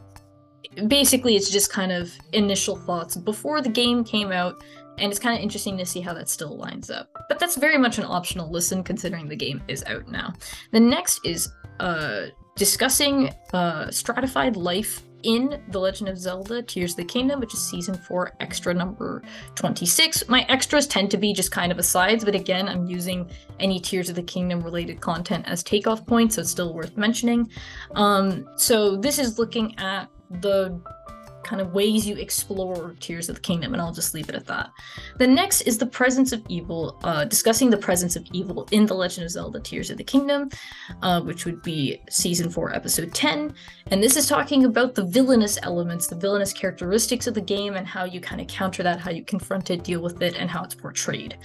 basically, 0.87 1.35
it's 1.35 1.49
just 1.49 1.71
kind 1.71 1.91
of 1.91 2.11
initial 2.33 2.75
thoughts 2.75 3.15
before 3.15 3.61
the 3.61 3.69
game 3.69 4.03
came 4.03 4.31
out, 4.31 4.63
and 4.97 5.11
it's 5.11 5.19
kind 5.19 5.37
of 5.37 5.43
interesting 5.43 5.77
to 5.77 5.85
see 5.85 6.01
how 6.01 6.13
that 6.13 6.29
still 6.29 6.57
lines 6.57 6.89
up. 6.89 7.09
But 7.29 7.39
that's 7.39 7.57
very 7.57 7.77
much 7.77 7.97
an 7.97 8.05
optional 8.05 8.51
listen 8.51 8.83
considering 8.83 9.27
the 9.27 9.35
game 9.35 9.61
is 9.67 9.83
out 9.85 10.07
now. 10.07 10.33
The 10.71 10.79
next 10.79 11.21
is 11.25 11.49
uh, 11.79 12.27
discussing 12.55 13.29
uh, 13.53 13.91
stratified 13.91 14.55
life 14.55 15.03
in 15.23 15.61
The 15.69 15.79
Legend 15.79 16.09
of 16.09 16.17
Zelda 16.17 16.61
Tears 16.61 16.91
of 16.91 16.97
the 16.97 17.05
Kingdom, 17.05 17.39
which 17.39 17.53
is 17.53 17.61
season 17.61 17.95
4, 17.95 18.33
extra 18.39 18.73
number 18.73 19.21
26. 19.55 20.27
My 20.29 20.45
extras 20.49 20.87
tend 20.87 21.11
to 21.11 21.17
be 21.17 21.33
just 21.33 21.51
kind 21.51 21.71
of 21.71 21.79
asides, 21.79 22.23
but 22.23 22.35
again, 22.35 22.67
I'm 22.67 22.85
using 22.85 23.29
any 23.59 23.79
Tears 23.79 24.09
of 24.09 24.15
the 24.15 24.23
Kingdom 24.23 24.61
related 24.61 25.01
content 25.01 25.47
as 25.47 25.63
takeoff 25.63 26.05
points, 26.05 26.35
so 26.35 26.41
it's 26.41 26.51
still 26.51 26.73
worth 26.73 26.95
mentioning. 26.97 27.49
Um, 27.95 28.47
so 28.55 28.95
this 28.95 29.19
is 29.19 29.39
looking 29.39 29.77
at 29.79 30.09
the 30.41 30.79
kind 31.47 31.61
of 31.61 31.73
ways 31.73 32.05
you 32.05 32.15
explore 32.17 32.93
Tears 32.99 33.29
of 33.29 33.35
the 33.35 33.41
Kingdom, 33.41 33.73
and 33.73 33.81
I'll 33.81 33.93
just 33.93 34.13
leave 34.13 34.27
it 34.27 34.35
at 34.35 34.45
that. 34.47 34.69
The 35.17 35.25
next 35.25 35.61
is 35.61 35.77
the 35.77 35.85
presence 35.85 36.33
of 36.33 36.43
evil, 36.49 36.99
uh, 37.03 37.23
discussing 37.23 37.69
the 37.69 37.77
presence 37.77 38.17
of 38.17 38.25
evil 38.33 38.67
in 38.71 38.85
The 38.85 38.93
Legend 38.93 39.23
of 39.25 39.31
Zelda 39.31 39.61
Tears 39.61 39.89
of 39.89 39.97
the 39.97 40.03
Kingdom, 40.03 40.49
uh, 41.01 41.21
which 41.21 41.45
would 41.45 41.61
be 41.63 42.01
season 42.09 42.49
4, 42.49 42.75
episode 42.75 43.13
10. 43.13 43.55
And 43.91 44.03
this 44.03 44.17
is 44.17 44.27
talking 44.27 44.65
about 44.65 44.93
the 44.93 45.05
villainous 45.05 45.57
elements, 45.63 46.07
the 46.07 46.17
villainous 46.17 46.51
characteristics 46.51 47.27
of 47.27 47.33
the 47.33 47.41
game, 47.41 47.75
and 47.75 47.87
how 47.87 48.03
you 48.03 48.19
kind 48.19 48.41
of 48.41 48.47
counter 48.47 48.83
that, 48.83 48.99
how 48.99 49.11
you 49.11 49.23
confront 49.23 49.71
it, 49.71 49.85
deal 49.85 50.01
with 50.01 50.21
it, 50.21 50.35
and 50.35 50.49
how 50.49 50.63
it's 50.63 50.75
portrayed. 50.75 51.37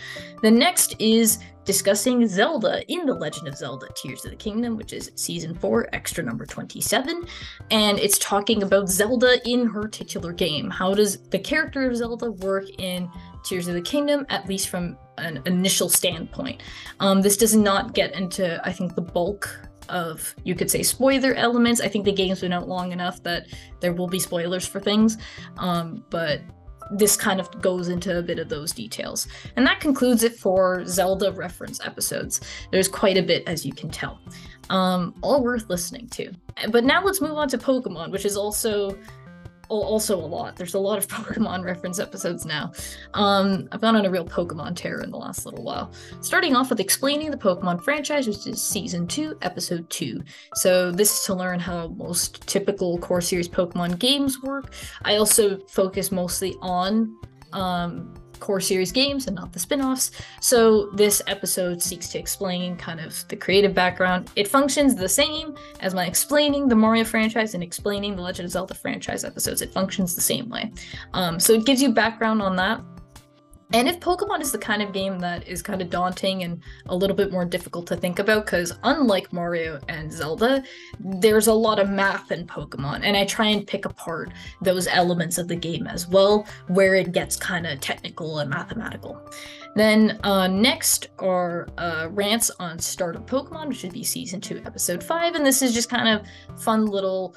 The 0.42 0.50
next 0.50 0.96
is 0.98 1.38
discussing 1.64 2.26
Zelda 2.26 2.82
in 2.92 3.06
The 3.06 3.14
Legend 3.14 3.48
of 3.48 3.56
Zelda 3.56 3.86
Tears 3.94 4.24
of 4.24 4.30
the 4.30 4.36
Kingdom, 4.36 4.76
which 4.76 4.92
is 4.92 5.12
season 5.14 5.54
4, 5.54 5.88
extra 5.92 6.24
number 6.24 6.46
27. 6.46 7.24
And 7.70 7.98
it's 7.98 8.18
talking 8.18 8.62
about 8.62 8.88
Zelda 8.88 9.38
in 9.48 9.66
her 9.66 9.86
titular 9.88 10.32
game. 10.32 10.70
How 10.70 10.94
does 10.94 11.18
the 11.28 11.38
character 11.38 11.88
of 11.88 11.96
Zelda 11.96 12.30
work 12.32 12.64
in 12.78 13.10
Tears 13.44 13.68
of 13.68 13.74
the 13.74 13.82
Kingdom, 13.82 14.26
at 14.28 14.48
least 14.48 14.68
from 14.68 14.96
an 15.18 15.42
initial 15.46 15.88
standpoint? 15.88 16.62
Um, 17.00 17.22
this 17.22 17.36
does 17.36 17.54
not 17.54 17.94
get 17.94 18.14
into, 18.14 18.60
I 18.66 18.72
think, 18.72 18.94
the 18.94 19.02
bulk 19.02 19.48
of 19.88 20.34
you 20.44 20.54
could 20.54 20.70
say 20.70 20.82
spoiler 20.82 21.34
elements. 21.34 21.80
I 21.80 21.88
think 21.88 22.04
the 22.04 22.12
game's 22.12 22.40
been 22.40 22.52
out 22.52 22.68
long 22.68 22.92
enough 22.92 23.22
that 23.24 23.46
there 23.80 23.92
will 23.92 24.08
be 24.08 24.18
spoilers 24.18 24.66
for 24.66 24.80
things. 24.80 25.18
Um, 25.58 26.04
but 26.08 26.40
this 26.92 27.16
kind 27.16 27.40
of 27.40 27.60
goes 27.60 27.88
into 27.88 28.18
a 28.18 28.22
bit 28.22 28.38
of 28.38 28.48
those 28.48 28.72
details. 28.72 29.28
And 29.56 29.66
that 29.66 29.80
concludes 29.80 30.22
it 30.22 30.36
for 30.38 30.84
Zelda 30.86 31.32
reference 31.32 31.80
episodes. 31.80 32.40
There's 32.70 32.88
quite 32.88 33.16
a 33.16 33.22
bit, 33.22 33.42
as 33.46 33.64
you 33.64 33.72
can 33.72 33.90
tell. 33.90 34.18
Um, 34.70 35.14
all 35.22 35.42
worth 35.42 35.68
listening 35.68 36.08
to. 36.10 36.32
But 36.70 36.84
now 36.84 37.02
let's 37.04 37.20
move 37.20 37.36
on 37.36 37.48
to 37.48 37.58
Pokemon, 37.58 38.10
which 38.10 38.24
is 38.24 38.36
also 38.36 38.96
also 39.80 40.16
a 40.16 40.26
lot. 40.26 40.56
There's 40.56 40.74
a 40.74 40.78
lot 40.78 40.98
of 40.98 41.06
Pokemon 41.08 41.64
reference 41.64 41.98
episodes 41.98 42.44
now. 42.44 42.72
Um, 43.14 43.68
I've 43.72 43.80
gone 43.80 43.96
on 43.96 44.04
a 44.04 44.10
real 44.10 44.24
Pokemon 44.24 44.76
tear 44.76 45.00
in 45.00 45.10
the 45.10 45.16
last 45.16 45.46
little 45.46 45.64
while. 45.64 45.92
Starting 46.20 46.54
off 46.56 46.70
with 46.70 46.80
explaining 46.80 47.30
the 47.30 47.36
Pokemon 47.36 47.82
franchise, 47.82 48.26
which 48.26 48.46
is 48.46 48.62
season 48.62 49.06
two, 49.06 49.36
episode 49.42 49.88
two. 49.90 50.22
So 50.54 50.90
this 50.90 51.12
is 51.12 51.24
to 51.26 51.34
learn 51.34 51.60
how 51.60 51.88
most 51.88 52.46
typical 52.46 52.98
core 52.98 53.20
series 53.20 53.48
Pokemon 53.48 53.98
games 53.98 54.42
work. 54.42 54.74
I 55.02 55.16
also 55.16 55.58
focus 55.68 56.12
mostly 56.12 56.56
on 56.60 57.16
um, 57.52 58.14
core 58.42 58.60
series 58.60 58.90
games 58.90 59.28
and 59.28 59.36
not 59.36 59.52
the 59.52 59.58
spin-offs. 59.58 60.10
So 60.40 60.90
this 60.90 61.22
episode 61.28 61.80
seeks 61.80 62.08
to 62.08 62.18
explain 62.18 62.76
kind 62.76 63.00
of 63.00 63.26
the 63.28 63.36
creative 63.36 63.72
background. 63.72 64.30
It 64.34 64.48
functions 64.48 64.96
the 64.96 65.08
same 65.08 65.54
as 65.80 65.94
my 65.94 66.06
explaining 66.06 66.68
the 66.68 66.74
Mario 66.74 67.04
franchise 67.04 67.54
and 67.54 67.62
explaining 67.62 68.16
the 68.16 68.22
Legend 68.22 68.46
of 68.46 68.52
Zelda 68.52 68.74
franchise 68.74 69.24
episodes. 69.24 69.62
It 69.62 69.72
functions 69.72 70.16
the 70.16 70.20
same 70.20 70.48
way. 70.48 70.72
Um, 71.14 71.38
so 71.38 71.52
it 71.52 71.64
gives 71.64 71.80
you 71.80 71.92
background 71.92 72.42
on 72.42 72.56
that. 72.56 72.80
And 73.74 73.88
if 73.88 74.00
Pokemon 74.00 74.42
is 74.42 74.52
the 74.52 74.58
kind 74.58 74.82
of 74.82 74.92
game 74.92 75.18
that 75.20 75.48
is 75.48 75.62
kind 75.62 75.80
of 75.80 75.88
daunting 75.88 76.42
and 76.42 76.60
a 76.86 76.94
little 76.94 77.16
bit 77.16 77.32
more 77.32 77.46
difficult 77.46 77.86
to 77.86 77.96
think 77.96 78.18
about, 78.18 78.44
because 78.44 78.78
unlike 78.82 79.32
Mario 79.32 79.80
and 79.88 80.12
Zelda, 80.12 80.62
there's 81.00 81.46
a 81.46 81.54
lot 81.54 81.78
of 81.78 81.88
math 81.88 82.30
in 82.32 82.46
Pokemon, 82.46 83.00
and 83.02 83.16
I 83.16 83.24
try 83.24 83.46
and 83.46 83.66
pick 83.66 83.86
apart 83.86 84.30
those 84.60 84.86
elements 84.88 85.38
of 85.38 85.48
the 85.48 85.56
game 85.56 85.86
as 85.86 86.06
well, 86.06 86.46
where 86.68 86.94
it 86.94 87.12
gets 87.12 87.34
kind 87.36 87.66
of 87.66 87.80
technical 87.80 88.40
and 88.40 88.50
mathematical. 88.50 89.18
Then 89.74 90.20
uh, 90.22 90.48
next 90.48 91.08
are 91.18 91.66
uh, 91.78 92.08
rants 92.10 92.50
on 92.60 92.78
starter 92.78 93.20
Pokemon, 93.20 93.68
which 93.68 93.82
would 93.84 93.92
be 93.94 94.04
season 94.04 94.40
two, 94.40 94.60
episode 94.66 95.02
five, 95.02 95.34
and 95.34 95.46
this 95.46 95.62
is 95.62 95.72
just 95.72 95.88
kind 95.88 96.08
of 96.08 96.60
fun 96.60 96.84
little 96.84 97.34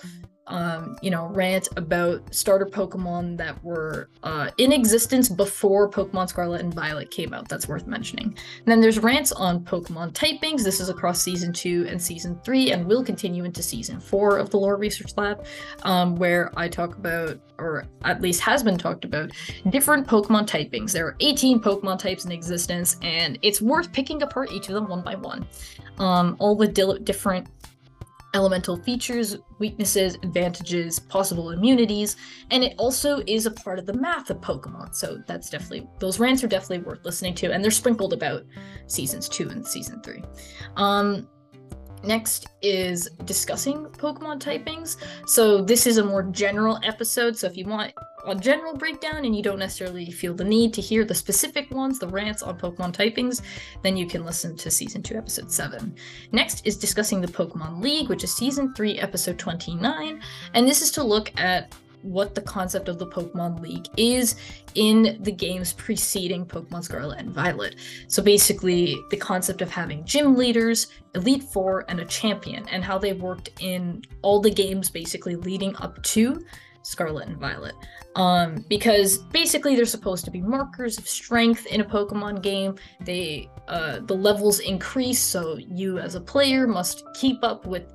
um, 0.47 0.97
you 1.01 1.09
know, 1.09 1.27
rant 1.27 1.67
about 1.75 2.21
starter 2.33 2.65
Pokemon 2.65 3.37
that 3.37 3.61
were 3.63 4.09
uh, 4.23 4.51
in 4.57 4.71
existence 4.71 5.27
before 5.27 5.89
Pokemon 5.89 6.29
Scarlet 6.29 6.61
and 6.61 6.73
Violet 6.73 7.09
came 7.09 7.33
out. 7.33 7.49
That's 7.49 7.67
worth 7.67 7.87
mentioning. 7.87 8.27
And 8.27 8.65
then 8.65 8.79
there's 8.79 8.99
rants 8.99 9.31
on 9.31 9.61
Pokemon 9.61 10.13
typings. 10.13 10.63
This 10.63 10.79
is 10.79 10.89
across 10.89 11.21
season 11.21 11.51
two 11.51 11.87
and 11.89 12.01
season 12.01 12.39
three, 12.43 12.71
and 12.71 12.85
will 12.85 13.03
continue 13.03 13.43
into 13.43 13.63
season 13.63 13.99
four 13.99 14.37
of 14.37 14.51
the 14.51 14.57
Lore 14.57 14.77
Research 14.77 15.13
Lab, 15.17 15.45
um, 15.83 16.15
where 16.15 16.51
I 16.57 16.67
talk 16.67 16.95
about, 16.95 17.39
or 17.57 17.85
at 18.03 18.21
least 18.21 18.41
has 18.41 18.61
been 18.61 18.77
talked 18.77 19.03
about, 19.03 19.31
different 19.69 20.07
Pokemon 20.07 20.47
typings. 20.47 20.91
There 20.91 21.07
are 21.07 21.15
18 21.21 21.59
Pokemon 21.59 21.97
types 21.97 22.25
in 22.25 22.31
existence, 22.31 22.97
and 23.01 23.39
it's 23.41 23.61
worth 23.61 23.91
picking 23.91 24.21
apart 24.21 24.51
each 24.51 24.67
of 24.67 24.75
them 24.75 24.87
one 24.87 25.01
by 25.01 25.15
one. 25.15 25.47
Um, 25.97 26.35
all 26.39 26.55
the 26.55 26.67
di- 26.67 26.99
different 26.99 27.47
elemental 28.35 28.77
features, 28.77 29.37
weaknesses, 29.57 30.15
advantages, 30.15 30.99
possible 30.99 31.51
immunities, 31.51 32.17
and 32.51 32.63
it 32.63 32.75
also 32.77 33.23
is 33.25 33.45
a 33.45 33.51
part 33.51 33.79
of 33.79 33.85
the 33.87 33.93
math 33.93 34.29
of 34.29 34.37
Pokemon. 34.41 34.93
So 34.93 35.23
that's 35.25 35.49
definitely 35.49 35.87
those 35.99 36.19
rants 36.19 36.43
are 36.43 36.47
definitely 36.47 36.85
worth 36.85 37.03
listening 37.05 37.33
to, 37.35 37.51
and 37.51 37.63
they're 37.63 37.71
sprinkled 37.71 38.13
about 38.13 38.43
seasons 38.85 39.27
two 39.27 39.49
and 39.49 39.65
season 39.65 40.01
three. 40.03 40.21
Um, 40.75 41.27
Next 42.03 42.49
is 42.61 43.09
discussing 43.23 43.85
Pokemon 43.85 44.39
typings. 44.39 44.97
So 45.25 45.63
this 45.63 45.87
is 45.87 45.97
a 45.97 46.03
more 46.03 46.21
general 46.21 46.79
episode. 46.83 47.35
So 47.35 47.47
if 47.47 47.57
you 47.57 47.65
want 47.65 47.93
a 48.25 48.35
general 48.35 48.75
breakdown 48.75 49.25
and 49.25 49.35
you 49.35 49.43
don't 49.43 49.59
necessarily 49.59 50.11
feel 50.11 50.33
the 50.33 50.43
need 50.43 50.73
to 50.73 50.81
hear 50.81 51.05
the 51.05 51.15
specific 51.15 51.71
ones, 51.71 51.99
the 51.99 52.07
rants 52.07 52.41
on 52.41 52.57
Pokemon 52.57 52.93
typings, 52.93 53.41
then 53.83 53.95
you 53.95 54.05
can 54.05 54.25
listen 54.25 54.55
to 54.57 54.71
season 54.71 55.01
2, 55.01 55.15
episode 55.15 55.51
7. 55.51 55.95
Next 56.31 56.65
is 56.65 56.77
discussing 56.77 57.21
the 57.21 57.27
Pokemon 57.27 57.81
League, 57.81 58.09
which 58.09 58.23
is 58.23 58.33
season 58.33 58.73
3, 58.73 58.99
episode 58.99 59.37
29. 59.37 60.21
And 60.53 60.67
this 60.67 60.81
is 60.81 60.91
to 60.91 61.03
look 61.03 61.31
at 61.39 61.73
what 62.05 62.35
the 62.35 62.41
concept 62.41 62.87
of 62.87 62.99
the 62.99 63.07
Pokemon 63.07 63.59
League 63.61 63.87
is 63.97 64.35
in 64.75 65.17
the 65.21 65.31
games 65.31 65.73
preceding 65.73 66.45
Pokemon 66.45 66.83
Scarlet 66.83 67.19
and 67.19 67.31
Violet. 67.31 67.77
So 68.07 68.21
basically, 68.21 68.95
the 69.09 69.17
concept 69.17 69.61
of 69.61 69.71
having 69.71 70.05
gym 70.05 70.35
leaders, 70.35 70.87
Elite 71.15 71.43
Four, 71.43 71.83
and 71.89 71.99
a 71.99 72.05
champion, 72.05 72.67
and 72.69 72.83
how 72.83 72.99
they 72.99 73.13
worked 73.13 73.49
in 73.59 74.03
all 74.21 74.39
the 74.39 74.51
games 74.51 74.89
basically 74.89 75.35
leading 75.35 75.75
up 75.77 76.01
to 76.03 76.45
Scarlet 76.85 77.27
and 77.27 77.37
Violet. 77.37 77.75
Um, 78.15 78.63
because 78.69 79.17
basically 79.17 79.75
they're 79.75 79.85
supposed 79.85 80.23
to 80.25 80.31
be 80.31 80.41
markers 80.41 80.97
of 80.97 81.07
strength 81.07 81.65
in 81.65 81.81
a 81.81 81.85
Pokemon 81.85 82.41
game. 82.41 82.75
They 83.01 83.49
uh, 83.67 83.99
the 84.01 84.13
levels 84.13 84.59
increase, 84.59 85.19
so 85.19 85.57
you 85.57 85.97
as 85.97 86.15
a 86.15 86.21
player 86.21 86.67
must 86.67 87.03
keep 87.15 87.43
up 87.43 87.65
with 87.65 87.91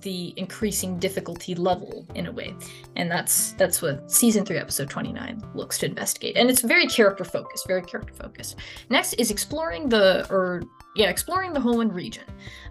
the 0.00 0.32
increasing 0.36 0.98
difficulty 0.98 1.54
level 1.54 2.06
in 2.14 2.26
a 2.26 2.32
way 2.32 2.54
and 2.96 3.10
that's 3.10 3.52
that's 3.52 3.82
what 3.82 4.10
season 4.10 4.42
3 4.42 4.56
episode 4.56 4.88
29 4.88 5.42
looks 5.54 5.76
to 5.76 5.84
investigate 5.84 6.38
and 6.38 6.48
it's 6.48 6.62
very 6.62 6.86
character 6.86 7.22
focused 7.22 7.68
very 7.68 7.82
character 7.82 8.14
focused 8.14 8.56
next 8.88 9.12
is 9.14 9.30
exploring 9.30 9.86
the 9.90 10.26
or 10.30 10.62
yeah 10.94 11.08
exploring 11.08 11.52
the 11.52 11.60
Hoenn 11.60 11.92
region 11.92 12.24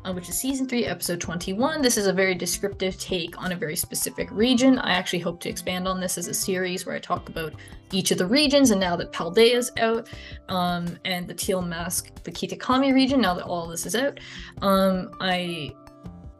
uh, 0.05 0.13
which 0.13 0.29
is 0.29 0.37
season 0.37 0.67
3 0.67 0.85
episode 0.85 1.19
21 1.19 1.81
this 1.81 1.97
is 1.97 2.07
a 2.07 2.13
very 2.13 2.33
descriptive 2.33 2.97
take 2.97 3.41
on 3.41 3.51
a 3.51 3.55
very 3.55 3.75
specific 3.75 4.29
region. 4.31 4.79
I 4.79 4.93
actually 4.93 5.19
hope 5.19 5.39
to 5.41 5.49
expand 5.49 5.87
on 5.87 5.99
this 5.99 6.17
as 6.17 6.27
a 6.27 6.33
series 6.33 6.85
where 6.85 6.95
i 6.95 6.99
talk 6.99 7.29
about 7.29 7.53
each 7.91 8.11
of 8.11 8.17
the 8.17 8.25
regions 8.25 8.71
and 8.71 8.79
now 8.79 8.95
that 8.95 9.11
paldea's 9.11 9.71
out 9.77 10.09
um, 10.49 10.97
and 11.05 11.27
the 11.27 11.33
teal 11.33 11.61
mask 11.61 12.23
the 12.23 12.31
kitakami 12.31 12.93
region 12.93 13.21
now 13.21 13.33
that 13.33 13.45
all 13.45 13.67
this 13.67 13.85
is 13.85 13.95
out 13.95 14.19
um, 14.61 15.11
i 15.19 15.73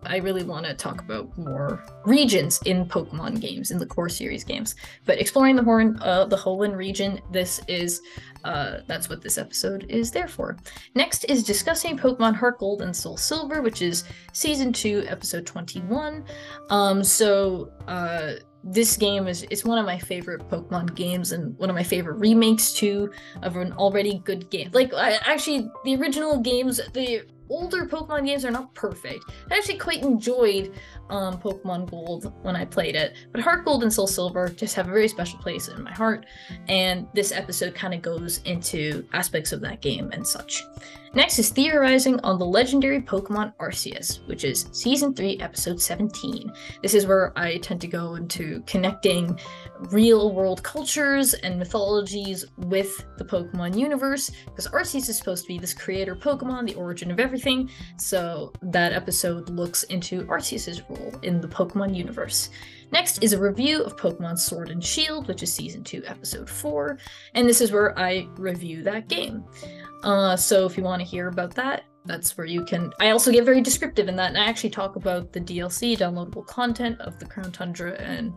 I 0.06 0.18
really 0.18 0.44
want 0.44 0.66
to 0.66 0.74
talk 0.74 1.02
about 1.02 1.36
more 1.38 1.84
regions 2.06 2.60
in 2.66 2.86
Pokemon 2.86 3.40
games, 3.40 3.72
in 3.72 3.78
the 3.78 3.86
core 3.86 4.10
series 4.10 4.44
games. 4.44 4.76
But 5.06 5.20
exploring 5.20 5.56
the 5.56 5.64
Horn, 5.64 6.00
uh, 6.02 6.26
the 6.26 6.38
Hoenn 6.38 6.76
region, 6.76 7.22
this 7.32 7.62
is, 7.68 8.02
uh, 8.44 8.80
that's 8.88 9.10
what 9.10 9.22
this 9.22 9.38
episode 9.38 9.86
is 9.90 10.12
there 10.12 10.28
for. 10.28 10.58
Next 10.96 11.26
is 11.26 11.44
discussing 11.44 11.98
Pokemon 11.98 12.36
Heart 12.36 12.60
Gold 12.60 12.82
and 12.82 12.96
Soul 12.96 13.18
Silver, 13.18 13.62
which 13.62 13.82
is 13.82 14.04
season 14.34 14.74
two, 14.74 15.04
episode 15.08 15.46
21. 15.46 16.24
Um, 16.70 17.04
so, 17.04 17.72
uh, 17.88 18.34
this 18.64 18.96
game 18.96 19.28
is 19.28 19.46
it's 19.50 19.66
one 19.66 19.78
of 19.78 19.86
my 19.86 20.00
favorite 20.00 20.48
Pokemon 20.50 20.96
games 20.96 21.34
and 21.34 21.58
one 21.58 21.70
of 21.70 21.76
my 21.76 21.84
favorite 21.84 22.16
remakes 22.16 22.72
too 22.72 23.12
of 23.42 23.58
an 23.58 23.74
already 23.74 24.20
good 24.20 24.50
game. 24.50 24.70
Like 24.72 24.94
I, 24.94 25.20
actually 25.26 25.70
the 25.84 25.96
original 25.98 26.40
games, 26.40 26.80
the 26.94 27.26
older 27.54 27.86
Pokemon 27.86 28.26
games 28.26 28.44
are 28.44 28.52
not 28.52 28.74
perfect. 28.74 29.24
I 29.52 29.58
actually 29.58 29.78
quite 29.78 30.02
enjoyed 30.02 30.74
um, 31.10 31.40
Pokemon 31.40 31.90
Gold 31.90 32.34
when 32.42 32.56
I 32.56 32.66
played 32.66 32.96
it, 32.96 33.16
but 33.32 33.42
Heart 33.42 33.64
Gold 33.64 33.84
and 33.84 33.94
Soul 33.94 34.08
Silver 34.08 34.50
just 34.50 34.74
have 34.76 34.88
a 34.88 34.92
very 34.92 35.08
special 35.08 35.38
place 35.38 35.68
in 35.68 35.84
my 35.84 35.94
heart, 35.94 36.26
and 36.68 37.08
this 37.14 37.32
episode 37.32 37.76
kind 37.76 37.94
of 37.94 38.02
goes 38.02 38.40
into 38.46 39.08
aspects 39.14 39.52
of 39.52 39.62
that 39.62 39.82
game 39.82 40.12
and 40.12 40.26
such. 40.28 40.64
Next 41.16 41.38
is 41.38 41.50
theorizing 41.52 42.20
on 42.22 42.40
the 42.40 42.46
legendary 42.46 43.00
Pokemon 43.00 43.54
Arceus, 43.58 44.26
which 44.28 44.44
is 44.44 44.68
season 44.72 45.14
3, 45.14 45.38
episode 45.42 45.80
17. 45.80 46.52
This 46.82 46.96
is 46.96 47.06
where 47.06 47.38
I 47.38 47.58
tend 47.58 47.82
to 47.82 47.88
go 47.88 48.16
into 48.16 48.64
connecting 48.66 49.40
real 49.92 50.34
world 50.34 50.64
cultures 50.64 51.34
and 51.34 51.58
mythologies 51.60 52.46
with 52.58 53.06
the 53.18 53.26
Pokemon 53.26 53.78
universe, 53.78 54.32
because 54.46 54.68
Arceus 54.68 55.10
is 55.10 55.18
supposed 55.18 55.44
to 55.44 55.48
be 55.48 55.60
this 55.60 55.74
creator 55.74 56.16
Pokemon, 56.16 56.68
the 56.68 56.76
origin 56.76 57.12
of 57.12 57.20
everything. 57.20 57.70
So 57.98 58.54
that 58.62 58.94
episode 58.94 59.50
looks 59.50 59.84
into 59.84 60.24
Arceus's 60.26 60.82
role 60.90 61.14
in 61.24 61.42
the 61.42 61.48
Pokemon 61.48 61.96
universe. 61.96 62.50
Next 62.92 63.24
is 63.24 63.34
a 63.34 63.40
review 63.40 63.82
of 63.82 63.98
Pokemon 63.98 64.38
Sword 64.38 64.70
and 64.70 64.84
Shield, 64.84 65.28
which 65.28 65.42
is 65.42 65.52
season 65.52 65.84
2, 65.84 66.04
episode 66.06 66.50
4, 66.50 67.00
and 67.34 67.50
this 67.50 67.60
is 67.60 67.72
where 67.72 67.98
I 67.98 68.28
review 68.38 68.84
that 68.84 69.08
game. 69.08 69.44
Uh, 70.04 70.36
so 70.36 70.66
if 70.66 70.78
you 70.78 70.84
want 70.84 71.02
to 71.02 71.08
hear 71.08 71.28
about 71.28 71.56
that, 71.56 71.86
that's 72.06 72.38
where 72.38 72.46
you 72.46 72.64
can. 72.66 72.92
I 73.00 73.12
also 73.12 73.32
get 73.32 73.46
very 73.46 73.62
descriptive 73.62 74.08
in 74.08 74.16
that, 74.18 74.30
and 74.30 74.38
I 74.38 74.46
actually 74.46 74.70
talk 74.72 74.96
about 74.96 75.32
the 75.32 75.40
DLC 75.40 75.98
downloadable 75.98 76.46
content 76.46 77.00
of 77.02 77.18
the 77.18 77.26
Crown 77.26 77.52
Tundra 77.52 77.94
and 77.94 78.34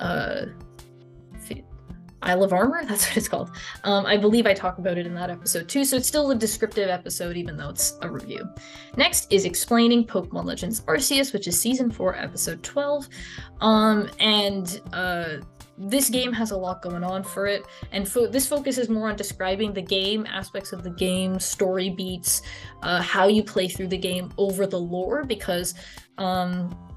uh, 0.00 0.46
Isle 2.22 2.44
of 2.44 2.52
Armor. 2.52 2.84
That's 2.88 3.06
what 3.08 3.16
it's 3.16 3.28
called. 3.28 3.50
Um, 3.84 4.06
I 4.06 4.16
believe 4.16 4.46
I 4.46 4.54
talk 4.54 4.78
about 4.78 4.98
it 4.98 5.06
in 5.06 5.14
that 5.14 5.30
episode 5.30 5.68
too, 5.68 5.84
so 5.84 5.96
it's 5.96 6.08
still 6.08 6.30
a 6.30 6.34
descriptive 6.34 6.88
episode, 6.88 7.36
even 7.36 7.56
though 7.56 7.70
it's 7.70 7.98
a 8.02 8.10
review. 8.10 8.48
Next 8.96 9.32
is 9.32 9.44
explaining 9.44 10.06
Pokemon 10.06 10.44
Legends 10.44 10.82
Arceus, 10.82 11.32
which 11.32 11.48
is 11.48 11.60
season 11.60 11.90
four, 11.90 12.16
episode 12.16 12.62
twelve. 12.62 13.08
Um, 13.60 14.08
and 14.20 14.80
uh, 14.92 15.38
this 15.78 16.08
game 16.08 16.32
has 16.32 16.50
a 16.50 16.56
lot 16.56 16.82
going 16.82 17.02
on 17.02 17.24
for 17.24 17.46
it, 17.46 17.64
and 17.90 18.08
fo- 18.08 18.28
this 18.28 18.46
focuses 18.46 18.88
more 18.88 19.08
on 19.08 19.16
describing 19.16 19.72
the 19.72 19.82
game, 19.82 20.26
aspects 20.26 20.72
of 20.72 20.82
the 20.82 20.90
game, 20.90 21.38
story 21.40 21.90
beats, 21.90 22.42
uh, 22.82 23.02
how 23.02 23.26
you 23.26 23.42
play 23.42 23.68
through 23.68 23.88
the 23.88 23.98
game 23.98 24.32
over 24.38 24.66
the 24.66 24.78
lore, 24.78 25.24
because 25.24 25.74
um, 26.18 26.91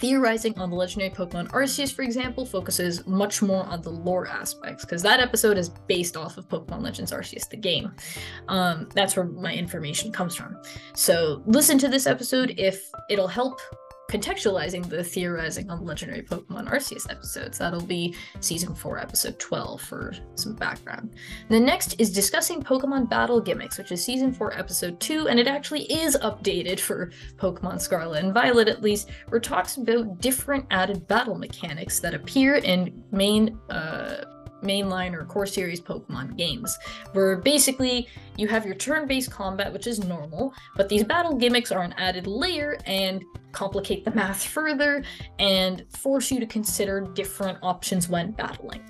theorizing 0.00 0.58
on 0.58 0.70
the 0.70 0.76
legendary 0.76 1.10
Pokemon 1.10 1.48
Arceus, 1.50 1.92
for 1.92 2.02
example, 2.02 2.46
focuses 2.46 3.06
much 3.06 3.42
more 3.42 3.64
on 3.64 3.82
the 3.82 3.90
lore 3.90 4.26
aspects, 4.26 4.84
because 4.84 5.02
that 5.02 5.20
episode 5.20 5.58
is 5.58 5.68
based 5.68 6.16
off 6.16 6.38
of 6.38 6.48
Pokemon 6.48 6.82
Legends 6.82 7.12
Arceus, 7.12 7.48
the 7.48 7.56
game. 7.56 7.92
Um, 8.48 8.88
that's 8.94 9.16
where 9.16 9.26
my 9.26 9.54
information 9.54 10.12
comes 10.12 10.34
from. 10.34 10.56
So 10.94 11.42
listen 11.46 11.78
to 11.78 11.88
this 11.88 12.06
episode 12.06 12.54
if 12.58 12.90
it'll 13.08 13.28
help 13.28 13.60
contextualizing 14.08 14.88
the 14.88 15.04
theorizing 15.04 15.70
on 15.70 15.84
legendary 15.84 16.22
Pokemon 16.22 16.70
Arceus 16.70 17.10
episodes. 17.10 17.58
That'll 17.58 17.82
be 17.82 18.14
season 18.40 18.74
4, 18.74 18.98
episode 18.98 19.38
12 19.38 19.80
for 19.82 20.14
some 20.34 20.54
background. 20.54 21.14
The 21.50 21.60
next 21.60 21.94
is 22.00 22.10
discussing 22.10 22.62
Pokemon 22.62 23.10
battle 23.10 23.38
gimmicks, 23.40 23.76
which 23.76 23.92
is 23.92 24.02
season 24.02 24.32
4, 24.32 24.58
episode 24.58 24.98
2, 25.00 25.28
and 25.28 25.38
it 25.38 25.46
actually 25.46 25.82
is 25.92 26.16
updated 26.22 26.80
for 26.80 27.10
Pokemon 27.36 27.80
Scarlet 27.80 28.24
and 28.24 28.32
Violet 28.32 28.68
at 28.68 28.82
least, 28.82 29.10
where 29.28 29.38
it 29.38 29.44
talks 29.44 29.76
about 29.76 30.20
different 30.20 30.64
added 30.70 31.06
battle 31.06 31.36
mechanics 31.36 32.00
that 32.00 32.14
appear 32.14 32.56
in 32.56 33.04
main 33.12 33.58
uh 33.68 34.24
mainline 34.62 35.14
or 35.14 35.24
core 35.24 35.46
series 35.46 35.80
Pokemon 35.80 36.36
games, 36.36 36.76
where 37.12 37.36
basically 37.36 38.08
you 38.36 38.48
have 38.48 38.66
your 38.66 38.74
turn 38.74 39.06
based 39.06 39.30
combat, 39.30 39.72
which 39.72 39.86
is 39.86 40.04
normal, 40.04 40.52
but 40.76 40.88
these 40.88 41.04
battle 41.04 41.34
gimmicks 41.34 41.72
are 41.72 41.82
an 41.82 41.94
added 41.98 42.26
layer 42.26 42.78
and 42.86 43.24
complicate 43.52 44.04
the 44.04 44.10
math 44.12 44.44
further 44.44 45.02
and 45.38 45.84
force 45.90 46.30
you 46.30 46.38
to 46.40 46.46
consider 46.46 47.00
different 47.14 47.58
options 47.62 48.08
when 48.08 48.32
battling. 48.32 48.82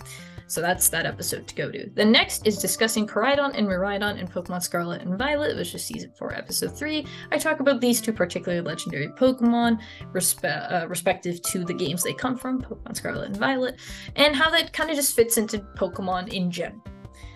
So 0.49 0.63
that's 0.63 0.89
that 0.89 1.05
episode 1.05 1.47
to 1.47 1.55
go 1.55 1.71
to. 1.71 1.91
The 1.95 2.05
next 2.05 2.47
is 2.47 2.59
discussing 2.59 3.07
Koraidon 3.07 3.53
and 3.55 3.69
Miraidon 3.69 4.19
in 4.19 4.27
Pokemon 4.27 4.63
Scarlet 4.63 5.03
and 5.03 5.19
Violet, 5.19 5.57
which 5.57 5.75
is 5.75 5.85
season 5.85 6.11
4, 6.17 6.35
episode 6.35 6.77
3. 6.77 7.07
I 7.31 7.37
talk 7.37 7.61
about 7.61 7.83
these 7.83 8.01
two 8.01 8.15
particular 8.15 8.63
legendary 8.63 9.09
Pokemon, 9.09 9.79
respe- 10.13 10.73
uh, 10.73 10.89
respective 10.89 11.43
to 11.43 11.65
the 11.65 11.75
games 11.75 12.03
they 12.03 12.15
come 12.15 12.37
from, 12.37 12.63
Pokemon 12.63 12.97
Scarlet 12.97 13.27
and 13.27 13.37
Violet, 13.37 13.79
and 14.17 14.35
how 14.35 14.51
that 14.51 14.73
kind 14.73 14.89
of 14.89 14.97
just 14.97 15.15
fits 15.15 15.37
into 15.37 15.59
Pokemon 15.77 16.33
in 16.33 16.51
general. 16.51 16.83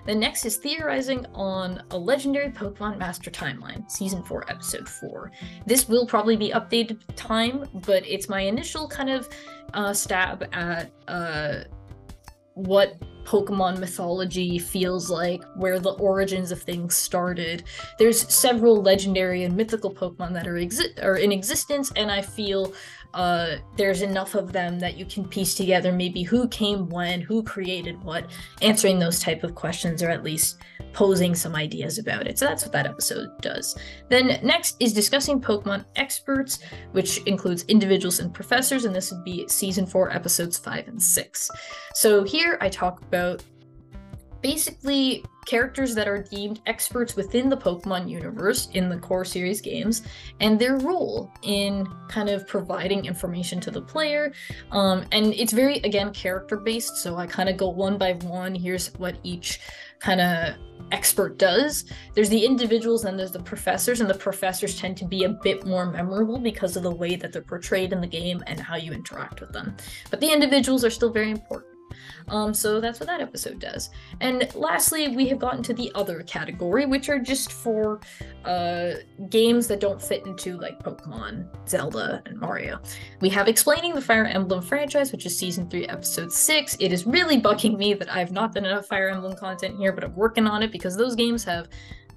The 0.06 0.14
next 0.14 0.44
is 0.44 0.56
theorizing 0.56 1.26
on 1.34 1.82
a 1.92 1.98
legendary 1.98 2.50
Pokemon 2.50 2.98
Master 2.98 3.30
Timeline, 3.30 3.88
Season 3.90 4.22
4, 4.24 4.50
Episode 4.50 4.88
4. 4.88 5.30
This 5.66 5.88
will 5.88 6.06
probably 6.06 6.36
be 6.36 6.50
updated 6.50 7.00
time, 7.14 7.68
but 7.86 8.04
it's 8.06 8.28
my 8.28 8.40
initial 8.40 8.88
kind 8.88 9.10
of 9.10 9.28
uh, 9.74 9.92
stab 9.92 10.48
at 10.52 10.90
uh, 11.06 11.64
what 12.54 12.96
Pokemon 13.24 13.78
mythology 13.78 14.58
feels 14.58 15.08
like, 15.08 15.42
where 15.54 15.78
the 15.78 15.92
origins 15.92 16.50
of 16.50 16.62
things 16.62 16.96
started. 16.96 17.64
There's 17.98 18.32
several 18.32 18.82
legendary 18.82 19.44
and 19.44 19.56
mythical 19.56 19.94
Pokemon 19.94 20.32
that 20.34 20.46
are 20.46 20.54
exi- 20.54 21.02
are 21.02 21.16
in 21.16 21.32
existence, 21.32 21.92
and 21.96 22.10
I 22.10 22.22
feel 22.22 22.72
uh, 23.14 23.56
there's 23.76 24.02
enough 24.02 24.34
of 24.34 24.52
them 24.52 24.78
that 24.78 24.96
you 24.96 25.04
can 25.04 25.26
piece 25.26 25.54
together 25.54 25.92
maybe 25.92 26.22
who 26.22 26.48
came 26.48 26.88
when, 26.88 27.20
who 27.20 27.42
created 27.42 28.02
what, 28.02 28.30
answering 28.60 28.98
those 28.98 29.18
type 29.20 29.44
of 29.44 29.54
questions, 29.54 30.02
or 30.02 30.10
at 30.10 30.22
least 30.22 30.58
posing 30.92 31.34
some 31.34 31.54
ideas 31.54 31.98
about 31.98 32.26
it. 32.26 32.38
So 32.38 32.46
that's 32.46 32.64
what 32.64 32.72
that 32.72 32.86
episode 32.86 33.28
does. 33.40 33.76
Then 34.08 34.38
next 34.42 34.76
is 34.80 34.92
discussing 34.92 35.40
Pokemon 35.40 35.84
experts, 35.96 36.58
which 36.92 37.18
includes 37.24 37.64
individuals 37.64 38.20
and 38.20 38.32
professors, 38.32 38.84
and 38.84 38.94
this 38.94 39.10
would 39.12 39.24
be 39.24 39.46
season 39.48 39.86
four, 39.86 40.10
episodes 40.10 40.58
five 40.58 40.88
and 40.88 41.00
six. 41.02 41.50
So 41.94 42.24
here 42.24 42.58
I 42.60 42.68
talk 42.68 43.02
about 43.02 43.42
basically 44.42 45.24
characters 45.46 45.94
that 45.94 46.06
are 46.06 46.22
deemed 46.22 46.60
experts 46.66 47.16
within 47.16 47.48
the 47.48 47.56
Pokemon 47.56 48.08
universe 48.08 48.68
in 48.74 48.88
the 48.88 48.96
core 48.98 49.24
series 49.24 49.60
games 49.60 50.02
and 50.40 50.58
their 50.58 50.76
role 50.78 51.32
in 51.42 51.86
kind 52.08 52.28
of 52.28 52.46
providing 52.46 53.04
information 53.06 53.60
to 53.60 53.70
the 53.70 53.82
player. 53.82 54.32
Um, 54.70 55.04
and 55.10 55.34
it's 55.34 55.52
very, 55.52 55.76
again, 55.78 56.12
character 56.12 56.56
based. 56.56 56.96
So 56.98 57.16
I 57.16 57.26
kind 57.26 57.48
of 57.48 57.56
go 57.56 57.68
one 57.68 57.98
by 57.98 58.12
one. 58.14 58.54
Here's 58.54 58.88
what 58.94 59.16
each 59.24 59.60
kind 59.98 60.20
of 60.20 60.54
expert 60.90 61.38
does. 61.38 61.84
There's 62.14 62.28
the 62.28 62.44
individuals 62.44 63.04
and 63.04 63.18
there's 63.18 63.32
the 63.32 63.42
professors, 63.42 64.00
and 64.00 64.10
the 64.10 64.14
professors 64.14 64.78
tend 64.78 64.96
to 64.98 65.04
be 65.04 65.24
a 65.24 65.28
bit 65.28 65.64
more 65.64 65.86
memorable 65.86 66.38
because 66.38 66.76
of 66.76 66.82
the 66.82 66.90
way 66.90 67.16
that 67.16 67.32
they're 67.32 67.42
portrayed 67.42 67.92
in 67.92 68.00
the 68.00 68.06
game 68.06 68.42
and 68.46 68.60
how 68.60 68.76
you 68.76 68.92
interact 68.92 69.40
with 69.40 69.52
them. 69.52 69.76
But 70.10 70.20
the 70.20 70.32
individuals 70.32 70.84
are 70.84 70.90
still 70.90 71.10
very 71.10 71.30
important. 71.30 71.71
Um, 72.28 72.54
so 72.54 72.80
that's 72.80 73.00
what 73.00 73.08
that 73.08 73.20
episode 73.20 73.58
does. 73.58 73.90
And 74.20 74.52
lastly, 74.54 75.08
we 75.14 75.26
have 75.28 75.38
gotten 75.38 75.62
to 75.64 75.74
the 75.74 75.90
other 75.94 76.22
category, 76.22 76.86
which 76.86 77.08
are 77.08 77.18
just 77.18 77.52
for 77.52 78.00
uh, 78.44 78.92
games 79.28 79.66
that 79.68 79.80
don't 79.80 80.00
fit 80.00 80.26
into 80.26 80.56
like 80.58 80.82
Pokemon, 80.82 81.46
Zelda, 81.68 82.22
and 82.26 82.38
Mario. 82.38 82.80
We 83.20 83.28
have 83.30 83.48
Explaining 83.48 83.94
the 83.94 84.00
Fire 84.00 84.24
Emblem 84.24 84.62
franchise, 84.62 85.12
which 85.12 85.26
is 85.26 85.38
season 85.38 85.68
3, 85.68 85.86
episode 85.86 86.32
6. 86.32 86.76
It 86.80 86.92
is 86.92 87.06
really 87.06 87.40
bugging 87.40 87.76
me 87.76 87.94
that 87.94 88.12
I've 88.12 88.32
not 88.32 88.54
done 88.54 88.64
enough 88.64 88.86
Fire 88.86 89.08
Emblem 89.08 89.36
content 89.36 89.76
here, 89.76 89.92
but 89.92 90.04
I'm 90.04 90.14
working 90.14 90.46
on 90.46 90.62
it 90.62 90.72
because 90.72 90.96
those 90.96 91.14
games 91.14 91.44
have 91.44 91.68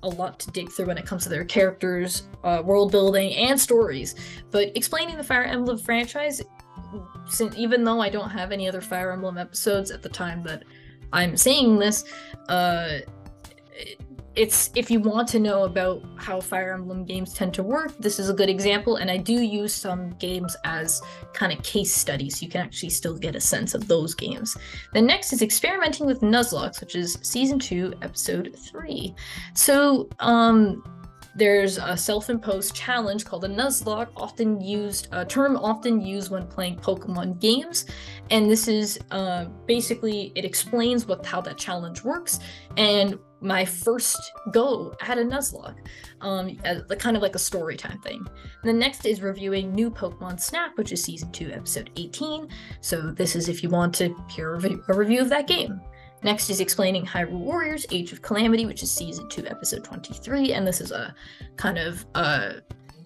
a 0.04 0.10
lot 0.10 0.40
to 0.40 0.52
dig 0.52 0.72
through 0.72 0.86
when 0.86 0.98
it 0.98 1.06
comes 1.06 1.24
to 1.24 1.30
their 1.30 1.44
characters, 1.44 2.24
uh, 2.44 2.62
world 2.64 2.92
building, 2.92 3.34
and 3.36 3.60
stories. 3.60 4.16
But 4.52 4.72
explaining 4.76 5.18
the 5.18 5.24
Fire 5.24 5.44
Emblem 5.44 5.78
franchise 5.78 6.42
since 7.28 7.56
even 7.56 7.84
though 7.84 8.02
I 8.02 8.10
don't 8.10 8.30
have 8.30 8.52
any 8.52 8.68
other 8.68 8.82
Fire 8.82 9.12
Emblem 9.12 9.38
episodes 9.38 9.92
at 9.92 10.02
the 10.02 10.10
time 10.10 10.44
that 10.44 10.64
I'm 11.14 11.38
saying 11.38 11.80
this, 11.80 12.04
uh, 12.50 13.00
it's 14.36 14.70
if 14.76 14.92
you 14.92 15.00
want 15.00 15.28
to 15.30 15.40
know 15.40 15.64
about 15.64 16.04
how 16.18 16.42
Fire 16.42 16.74
Emblem 16.74 17.06
games 17.06 17.34
tend 17.34 17.54
to 17.54 17.64
work, 17.64 17.98
this 17.98 18.20
is 18.20 18.30
a 18.30 18.34
good 18.34 18.50
example. 18.50 18.98
And 18.98 19.10
I 19.10 19.18
do 19.18 19.34
use 19.34 19.74
some 19.74 20.10
games 20.12 20.56
as 20.66 21.02
kind 21.34 21.54
of 21.54 21.64
case 21.64 21.94
studies. 21.94 22.42
You 22.42 22.50
can 22.50 22.62
actually 22.62 22.90
still 22.90 23.18
get 23.18 23.36
a 23.36 23.40
sense 23.40 23.74
of 23.74 23.88
those 23.88 24.14
games. 24.14 24.58
The 24.94 25.02
next 25.02 25.32
is 25.32 25.42
experimenting 25.42 26.06
with 26.06 26.22
Nuzlocke, 26.22 26.80
which 26.82 26.96
is 26.96 27.18
season 27.22 27.60
two, 27.60 27.94
episode 28.02 28.56
three. 28.58 29.16
So 29.54 30.10
um 30.20 30.84
there's 31.36 31.78
a 31.78 31.98
self-imposed 31.98 32.74
challenge 32.74 33.26
called 33.26 33.44
a 33.44 33.50
Nuzlocke, 33.50 34.10
often 34.16 34.62
used 34.62 35.08
a 35.12 35.26
term 35.26 35.58
often 35.58 36.02
used 36.02 36.32
when 36.32 36.48
playing 36.48 36.78
Pokemon 36.78 37.40
games, 37.40 37.86
and 38.30 38.50
this 38.50 38.68
is 38.68 39.00
uh, 39.12 39.46
basically 39.66 40.32
it 40.36 40.46
explains 40.46 41.06
what 41.06 41.26
how 41.26 41.42
that 41.42 41.58
challenge 41.58 42.04
works 42.04 42.40
and 42.78 43.20
my 43.42 43.64
first 43.64 44.32
go 44.52 44.96
at 45.02 45.18
a 45.18 45.22
Nuzlocke, 45.22 45.78
um, 46.22 46.56
kind 46.98 47.16
of 47.16 47.22
like 47.22 47.36
a 47.36 47.40
story 47.40 47.78
time 47.78 48.00
thing. 48.02 48.26
And 48.64 48.70
the 48.70 48.74
next 48.74 49.06
is 49.06 49.22
reviewing 49.22 49.74
New 49.74 49.92
Pokemon 49.92 50.40
Snap, 50.40 50.72
which 50.76 50.92
is 50.92 51.04
season 51.04 51.32
two, 51.32 51.52
episode 51.52 51.92
18. 51.96 52.50
So 52.82 53.12
this 53.12 53.36
is 53.36 53.48
if 53.48 53.62
you 53.62 53.70
want 53.70 53.94
to 53.96 54.16
hear 54.30 54.56
a 54.56 54.96
review 54.96 55.22
of 55.22 55.30
that 55.30 55.48
game. 55.48 55.80
Next 56.26 56.50
is 56.50 56.60
explaining 56.60 57.06
Hyrule 57.06 57.34
Warriors 57.34 57.86
Age 57.92 58.12
of 58.12 58.24
Calamity, 58.24 58.66
which 58.66 58.82
is 58.82 58.92
season 58.92 59.30
2, 59.30 59.46
episode 59.46 59.84
23, 59.84 60.54
and 60.54 60.66
this 60.66 60.82
is 60.82 60.92
a 60.92 61.14
kind 61.56 61.78
of 61.78 62.04
uh 62.16 62.54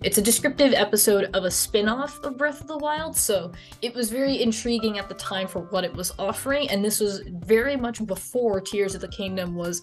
it's 0.02 0.18
a 0.18 0.22
descriptive 0.22 0.72
episode 0.72 1.30
of 1.34 1.44
a 1.44 1.52
spin-off 1.52 2.24
of 2.24 2.38
Breath 2.38 2.62
of 2.62 2.68
the 2.68 2.78
Wild, 2.78 3.18
so 3.18 3.52
it 3.82 3.94
was 3.94 4.10
very 4.10 4.42
intriguing 4.42 5.00
at 5.00 5.10
the 5.10 5.16
time 5.16 5.50
for 5.50 5.64
what 5.64 5.84
it 5.84 5.94
was 5.94 6.14
offering, 6.18 6.70
and 6.70 6.82
this 6.82 7.02
was 7.02 7.20
very 7.42 7.76
much 7.76 8.06
before 8.06 8.62
Tears 8.62 8.96
of 8.96 9.02
the 9.02 9.10
Kingdom 9.10 9.54
was 9.54 9.82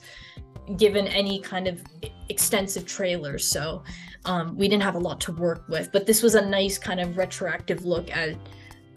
given 0.79 1.07
any 1.07 1.39
kind 1.39 1.69
of 1.69 1.83
extensive 2.31 2.87
trailers, 2.87 3.45
so 3.45 3.83
um, 4.25 4.57
we 4.57 4.67
didn't 4.67 4.83
have 4.83 4.95
a 4.95 4.99
lot 4.99 5.21
to 5.21 5.33
work 5.33 5.69
with. 5.69 5.93
But 5.93 6.07
this 6.07 6.23
was 6.23 6.37
a 6.37 6.49
nice 6.49 6.79
kind 6.79 7.01
of 7.01 7.19
retroactive 7.19 7.85
look 7.85 8.11
at 8.17 8.35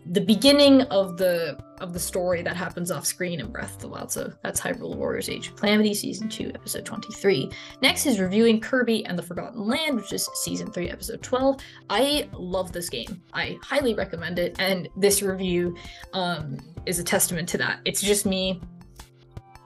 the 0.10 0.22
beginning 0.22 0.82
of 0.84 1.18
the 1.18 1.58
of 1.82 1.94
the 1.94 2.00
story 2.00 2.42
that 2.42 2.58
happens 2.58 2.92
off 2.92 3.06
screen 3.06 3.40
in 3.40 3.52
Breath 3.52 3.76
of 3.76 3.82
the 3.82 3.88
Wild. 3.88 4.12
So 4.12 4.34
that's 4.44 4.60
Hyrule 4.60 4.96
Warriors 4.96 5.30
Age 5.30 5.48
of 5.48 5.56
Calamity, 5.56 5.94
Season 5.94 6.28
2, 6.28 6.52
Episode 6.54 6.84
23. 6.84 7.50
Next 7.82 8.06
is 8.06 8.20
reviewing 8.20 8.60
Kirby 8.60 9.06
and 9.06 9.18
the 9.18 9.24
Forgotten 9.24 9.66
Land, 9.66 9.96
which 9.96 10.12
is 10.12 10.28
Season 10.34 10.70
3, 10.72 10.90
Episode 10.90 11.22
12. 11.22 11.62
I 11.90 12.28
love 12.34 12.74
this 12.74 12.90
game. 12.90 13.22
I 13.34 13.58
highly 13.64 13.94
recommend 13.94 14.40
it, 14.40 14.58
and 14.60 14.90
this 14.98 15.22
review 15.22 15.78
um, 16.12 16.58
is 16.86 17.00
a 17.00 17.04
testament 17.04 17.48
to 17.50 17.58
that. 17.60 17.80
It's 17.86 18.02
just 18.02 18.26
me 18.26 18.62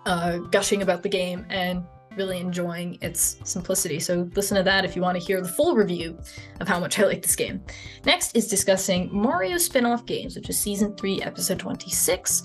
uh, 0.06 0.38
gushing 0.38 0.84
about 0.84 1.01
the 1.01 1.10
game 1.10 1.45
and 1.49 1.84
really 2.15 2.39
enjoying 2.39 2.97
its 3.02 3.38
simplicity. 3.43 3.99
So 3.99 4.30
listen 4.36 4.58
to 4.58 4.63
that 4.63 4.86
if 4.86 4.95
you 4.95 5.02
want 5.02 5.19
to 5.19 5.26
hear 5.26 5.41
the 5.41 5.47
full 5.47 5.76
review 5.76 6.17
of 6.60 6.67
how 6.67 6.80
much 6.80 6.99
I 6.99 7.04
like 7.06 7.21
this 7.21 7.36
game. 7.36 7.62
Next 8.06 8.36
is 8.36 8.47
discussing 8.47 9.10
Mario 9.12 9.58
spin-off 9.58 10.06
games, 10.06 10.36
which 10.36 10.49
is 10.49 10.58
season 10.60 10.95
3, 10.95 11.21
episode 11.21 11.60
26. 11.60 12.43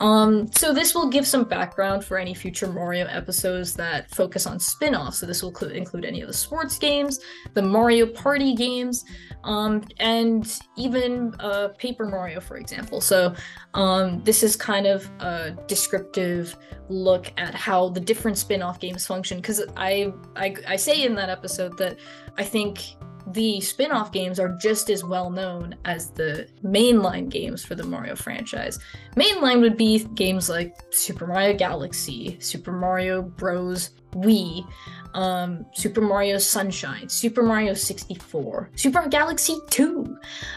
Um, 0.00 0.50
so 0.52 0.74
this 0.74 0.94
will 0.94 1.08
give 1.08 1.26
some 1.26 1.44
background 1.44 2.04
for 2.04 2.18
any 2.18 2.34
future 2.34 2.66
Mario 2.66 3.06
episodes 3.06 3.74
that 3.74 4.10
focus 4.10 4.46
on 4.46 4.58
spin-offs. 4.58 5.18
So 5.18 5.26
this 5.26 5.42
will 5.42 5.50
include, 5.50 5.72
include 5.72 6.04
any 6.04 6.20
of 6.20 6.26
the 6.26 6.34
sports 6.34 6.78
games, 6.78 7.20
the 7.54 7.62
Mario 7.62 8.06
Party 8.06 8.54
games, 8.54 9.04
um, 9.44 9.84
and 10.00 10.58
even 10.76 11.34
uh, 11.38 11.68
Paper 11.78 12.06
Mario, 12.06 12.40
for 12.40 12.56
example. 12.56 13.00
So 13.00 13.34
um, 13.74 14.22
this 14.24 14.42
is 14.42 14.56
kind 14.56 14.86
of 14.86 15.08
a 15.20 15.56
descriptive 15.68 16.56
look 16.88 17.32
at 17.36 17.54
how 17.54 17.88
the 17.88 18.00
different 18.00 18.36
spin-off 18.36 18.80
games 18.80 19.06
function. 19.06 19.38
Because 19.38 19.62
I, 19.76 20.12
I 20.36 20.56
I 20.66 20.76
say 20.76 21.04
in 21.04 21.14
that 21.14 21.30
episode 21.30 21.78
that 21.78 21.98
I 22.36 22.42
think 22.42 22.96
the 23.28 23.60
spin-off 23.60 24.12
games 24.12 24.38
are 24.38 24.56
just 24.60 24.90
as 24.90 25.02
well 25.02 25.30
known 25.30 25.74
as 25.84 26.10
the 26.10 26.48
mainline 26.62 27.28
games 27.28 27.64
for 27.64 27.74
the 27.74 27.84
Mario 27.84 28.14
franchise. 28.14 28.78
Mainline 29.16 29.60
would 29.60 29.76
be 29.76 30.04
games 30.14 30.48
like 30.48 30.76
Super 30.90 31.26
Mario 31.26 31.56
Galaxy, 31.56 32.36
Super 32.40 32.72
Mario 32.72 33.22
Bros. 33.22 33.90
Wii, 34.14 34.64
um, 35.14 35.66
Super 35.74 36.00
Mario 36.00 36.38
Sunshine, 36.38 37.08
Super 37.08 37.42
Mario 37.42 37.74
64, 37.74 38.70
Super 38.76 38.94
Mario 38.98 39.10
Galaxy 39.10 39.58
2, 39.70 40.16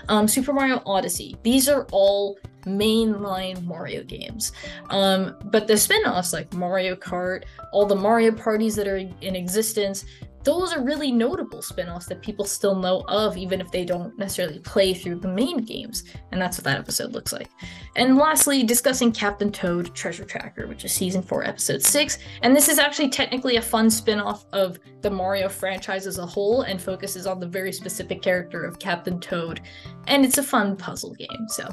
um, 0.10 0.27
Super 0.27 0.53
Mario 0.53 0.82
Odyssey. 0.86 1.36
These 1.43 1.67
are 1.67 1.88
all 1.91 2.38
mainline 2.67 3.63
Mario 3.63 4.03
games. 4.03 4.51
Um, 4.89 5.36
but 5.45 5.67
the 5.67 5.77
spin 5.77 6.03
offs 6.03 6.34
like 6.34 6.53
Mario 6.53 6.95
Kart, 6.95 7.43
all 7.71 7.86
the 7.86 7.95
Mario 7.95 8.32
parties 8.32 8.75
that 8.75 8.88
are 8.88 8.97
in 8.97 9.36
existence, 9.36 10.06
those 10.47 10.71
are 10.71 10.82
really 10.82 11.12
notable 11.12 11.62
spin-offs 11.62 12.06
that 12.06 12.21
people 12.21 12.45
still 12.45 12.73
know 12.73 13.03
of 13.10 13.36
even 13.36 13.60
if 13.60 13.69
they 13.69 13.84
don't 13.84 14.17
necessarily 14.17 14.60
play 14.60 14.93
through 14.93 15.19
the 15.19 15.27
main 15.27 15.58
games. 15.58 16.06
And 16.32 16.41
that's 16.41 16.58
what 16.58 16.63
that 16.63 16.80
episode 16.80 17.12
looks 17.12 17.34
like. 17.34 17.49
And 17.97 18.15
lastly 18.15 18.63
discussing 18.63 19.12
captain 19.12 19.51
toad 19.51 19.93
treasure 19.93 20.23
tracker 20.23 20.65
which 20.65 20.86
is 20.86 20.93
season 20.93 21.21
4 21.21 21.43
episode 21.43 21.84
6 21.84 22.17
and 22.43 22.56
this 22.56 22.69
is 22.69 22.80
actually 22.80 23.10
technically 23.10 23.58
a 23.58 23.62
fun 23.62 23.89
spin-off 23.89 24.45
of 24.53 24.80
the 25.01 25.12
mario 25.12 25.49
franchise 25.49 26.08
as 26.08 26.17
a 26.17 26.25
whole 26.25 26.62
and 26.62 26.82
focuses 26.82 27.27
on 27.27 27.41
the 27.41 27.47
very 27.47 27.73
specific 27.73 28.21
character 28.21 28.63
of 28.63 28.80
captain 28.80 29.19
toad. 29.19 29.60
And 30.08 30.23
it's 30.23 30.38
a 30.38 30.43
fun 30.43 30.77
puzzle 30.77 31.13
game 31.15 31.47
so 31.49 31.67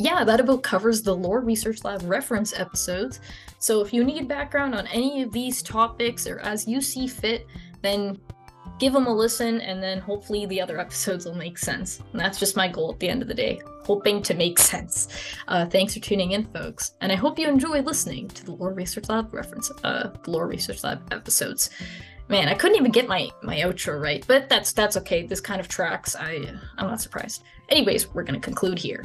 yeah, 0.00 0.24
that 0.24 0.40
about 0.40 0.62
covers 0.62 1.02
the 1.02 1.14
Lore 1.14 1.40
Research 1.40 1.84
Lab 1.84 2.00
reference 2.04 2.58
episodes. 2.58 3.20
So 3.58 3.82
if 3.82 3.92
you 3.92 4.02
need 4.02 4.28
background 4.28 4.74
on 4.74 4.86
any 4.86 5.20
of 5.20 5.30
these 5.30 5.62
topics 5.62 6.26
or 6.26 6.38
as 6.40 6.66
you 6.66 6.80
see 6.80 7.06
fit, 7.06 7.46
then 7.82 8.18
give 8.78 8.94
them 8.94 9.06
a 9.06 9.14
listen 9.14 9.60
and 9.60 9.82
then 9.82 9.98
hopefully 9.98 10.46
the 10.46 10.58
other 10.58 10.80
episodes 10.80 11.26
will 11.26 11.34
make 11.34 11.58
sense. 11.58 12.00
And 12.12 12.18
that's 12.20 12.38
just 12.38 12.56
my 12.56 12.66
goal 12.66 12.90
at 12.90 12.98
the 12.98 13.10
end 13.10 13.20
of 13.20 13.28
the 13.28 13.34
day, 13.34 13.60
hoping 13.84 14.22
to 14.22 14.32
make 14.32 14.58
sense. 14.72 15.08
Uh, 15.48 15.66
thanks 15.66 15.92
for 15.92 16.00
tuning 16.00 16.32
in, 16.32 16.46
folks. 16.46 16.92
And 17.02 17.12
I 17.12 17.16
hope 17.16 17.38
you 17.38 17.46
enjoy 17.46 17.82
listening 17.82 18.28
to 18.28 18.46
the 18.46 18.52
Lore 18.52 18.72
Research 18.72 19.10
Lab 19.10 19.34
reference, 19.34 19.70
uh, 19.84 20.12
Lore 20.26 20.46
Research 20.46 20.82
Lab 20.82 21.12
episodes. 21.12 21.68
Man, 22.28 22.48
I 22.48 22.54
couldn't 22.54 22.78
even 22.78 22.92
get 22.92 23.06
my 23.06 23.28
my 23.42 23.56
outro 23.56 24.00
right, 24.00 24.24
but 24.26 24.48
that's 24.48 24.72
that's 24.72 24.96
okay. 24.96 25.26
This 25.26 25.40
kind 25.40 25.60
of 25.60 25.68
tracks. 25.68 26.14
I 26.14 26.54
I'm 26.78 26.86
not 26.86 27.02
surprised. 27.02 27.42
Anyways, 27.68 28.14
we're 28.14 28.22
gonna 28.22 28.40
conclude 28.40 28.78
here. 28.78 29.04